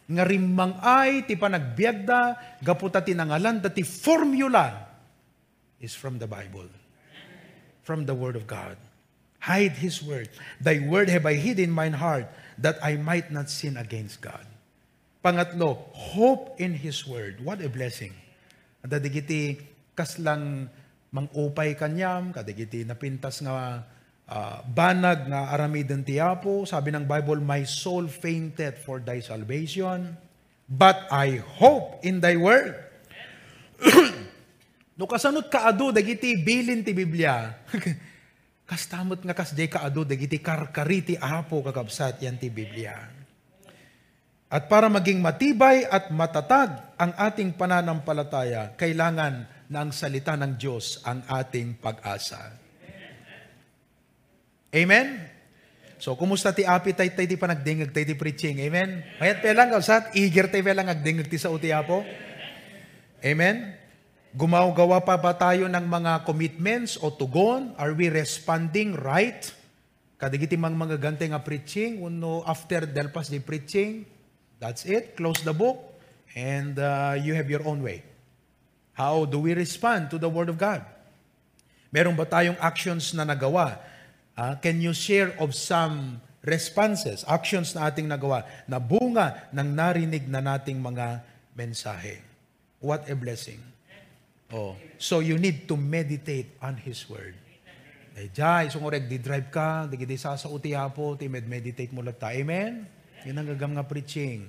[0.07, 4.87] Nga rimmang ay ti panagbiagda, gaputa ti nangalan, da ti formula
[5.83, 6.71] is from the Bible.
[7.83, 8.79] From the Word of God.
[9.43, 10.31] Hide His Word.
[10.59, 12.27] Thy Word have I hid in mine heart,
[12.59, 14.43] that I might not sin against God.
[15.23, 17.43] Pangatlo, hope in His Word.
[17.43, 18.15] What a blessing.
[18.79, 19.59] At digiti
[19.91, 20.71] kaslang
[21.11, 23.83] mangupay kanyam, kadigiti napintas nga
[24.27, 26.67] uh, banag nga aramiden tiapo.
[26.67, 30.15] Sabi ng Bible, My soul fainted for thy salvation,
[30.67, 32.75] but I hope in thy word.
[34.97, 37.55] no kasanot kaado, dagiti bilin ti Biblia.
[38.69, 43.15] Kastamot nga kas kasday kaado, dagiti karkariti apo kakabsat yan ti Biblia.
[44.47, 51.03] At para maging matibay at matatag ang ating pananampalataya, kailangan na ang salita ng Diyos
[51.03, 52.66] ang ating pag-asa.
[54.73, 55.27] Amen?
[55.97, 58.61] So, kumusta ti appetite tayo di pa nagdingag tayo di preaching?
[58.61, 59.01] Amen?
[59.17, 62.05] Mayat pa lang, kausat, eager tayo lang nagdingag ti sa uti apo?
[63.23, 63.73] Amen?
[64.37, 67.73] Gumagawa pa ba tayo ng mga commitments o tugon?
[67.81, 69.49] Are we responding right?
[70.21, 74.05] Kadigiti mang mga gante nga preaching, uno after delpas di preaching,
[74.57, 75.13] That's it.
[75.13, 75.77] Close the book
[76.33, 78.01] and uh, you have your own way.
[78.97, 80.81] How do we respond to the Word of God?
[81.93, 83.77] Meron ba tayong actions na nagawa?
[84.37, 90.29] Uh, can you share of some responses, actions na ating nagawa, na bunga ng narinig
[90.29, 91.25] na nating mga
[91.57, 92.21] mensahe?
[92.77, 93.57] What a blessing.
[94.53, 97.33] Oh, so you need to meditate on His Word.
[98.13, 102.05] Eh, jay, sungurek, di drive ka, di gidi sa sa uti hapo, ti med-meditate mo
[102.05, 102.29] lang ta.
[102.29, 102.85] Amen?
[103.25, 104.45] Yan ang nga preaching.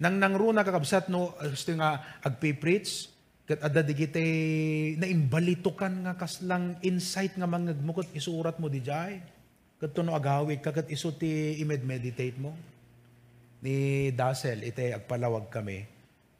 [0.00, 3.08] Nang nangruna kakabsat no, gusto nga agpi-preach,
[3.46, 4.26] kat adda digite
[4.98, 9.22] na imbalitukan nga kaslang insight nga mangagmukot isurat mo di jay.
[9.78, 12.58] Kat no agawid kagat iso ti imed-meditate mo.
[13.62, 15.86] Ni Dassel, ite agpalawag kami.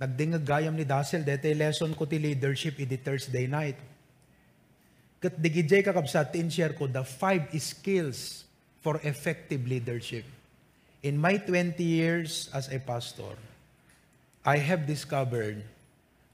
[0.03, 3.79] Nagdingag gayam ni Dassel, dete lesson ko ti leadership iti Thursday night.
[5.23, 8.45] Kat digijay kakabsat, tin-share ko the five skills
[8.83, 10.27] for effective leadership.
[11.07, 13.39] In my 20 years as a pastor,
[14.43, 15.63] I have discovered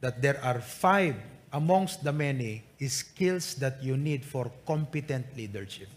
[0.03, 1.14] that there are five
[1.55, 5.88] amongst the many skills that you need for competent leadership.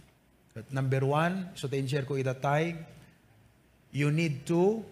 [0.53, 2.78] But number one, so share ko itatay,
[3.91, 4.86] you need to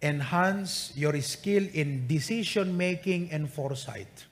[0.00, 4.26] enhance your skill in decision making and foresight.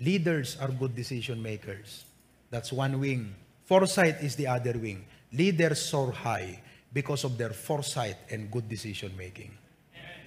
[0.00, 2.04] Leaders are good decision makers.
[2.50, 3.34] That's one wing.
[3.66, 5.04] Foresight is the other wing.
[5.30, 6.58] Leaders soar high
[6.92, 9.52] because of their foresight and good decision making.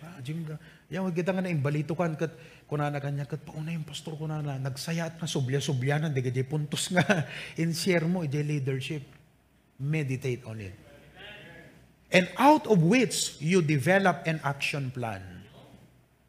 [0.03, 0.21] Ah,
[1.01, 2.29] Wag kita nga na imbalito kan kat
[2.69, 7.01] kunana kanya kat pauna yung pastor kunana nagsayat na subya-subyanan di gajay puntos nga
[7.61, 9.01] in share mo ijay leadership.
[9.81, 10.77] Meditate on it.
[12.13, 15.41] And out of which you develop an action plan.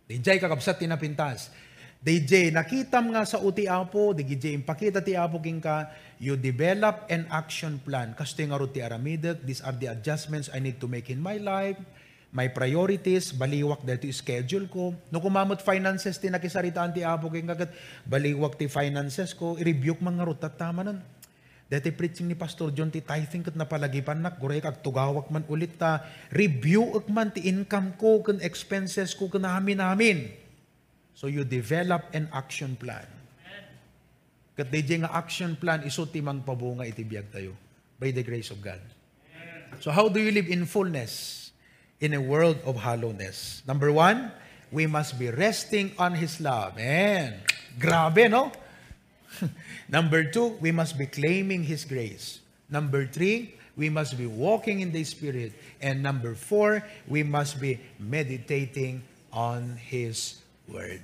[0.08, 1.52] DJ kakabsat tinapintas.
[2.04, 5.88] DJ nakitam nga sa uti apo, DJ impakita ti apo king ka,
[6.20, 8.12] you develop an action plan.
[8.12, 11.80] Kasto nga ruti aramidek, these are the adjustments I need to make in my life,
[12.34, 14.90] my priorities, baliwak dahil ti schedule ko.
[15.14, 17.70] No kumamot finances ti nakisaritaan ti apo king kagat,
[18.02, 20.98] baliwak ti finances ko, ko mga rutat tama nun.
[21.70, 25.78] Dati preaching ni Pastor John ti tithing kat napalagipan nak, guray kag tugawak man ulit
[25.78, 26.02] ta,
[26.34, 30.28] review ak man ti income ko, kan expenses ko, kan namin namin.
[31.14, 33.06] So you develop an action plan.
[34.58, 37.54] Kat DJ nga action plan, iso ti mang pabunga iti biyag tayo
[37.96, 38.82] by the grace of God.
[39.78, 41.43] So how do you live in fullness
[42.00, 43.62] in a world of hollowness?
[43.66, 44.32] Number one,
[44.70, 46.76] we must be resting on His love.
[46.76, 47.40] Man,
[47.78, 48.52] grabe no?
[49.88, 52.40] Number two, we must be claiming His grace.
[52.70, 55.52] Number three, we must be walking in the Spirit.
[55.82, 61.02] And number four, we must be meditating on His Word.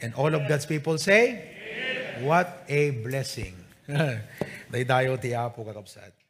[0.00, 3.56] And all of God's people say, What a blessing.
[4.72, 6.21] Dahil tayo ti Apo kakapsat.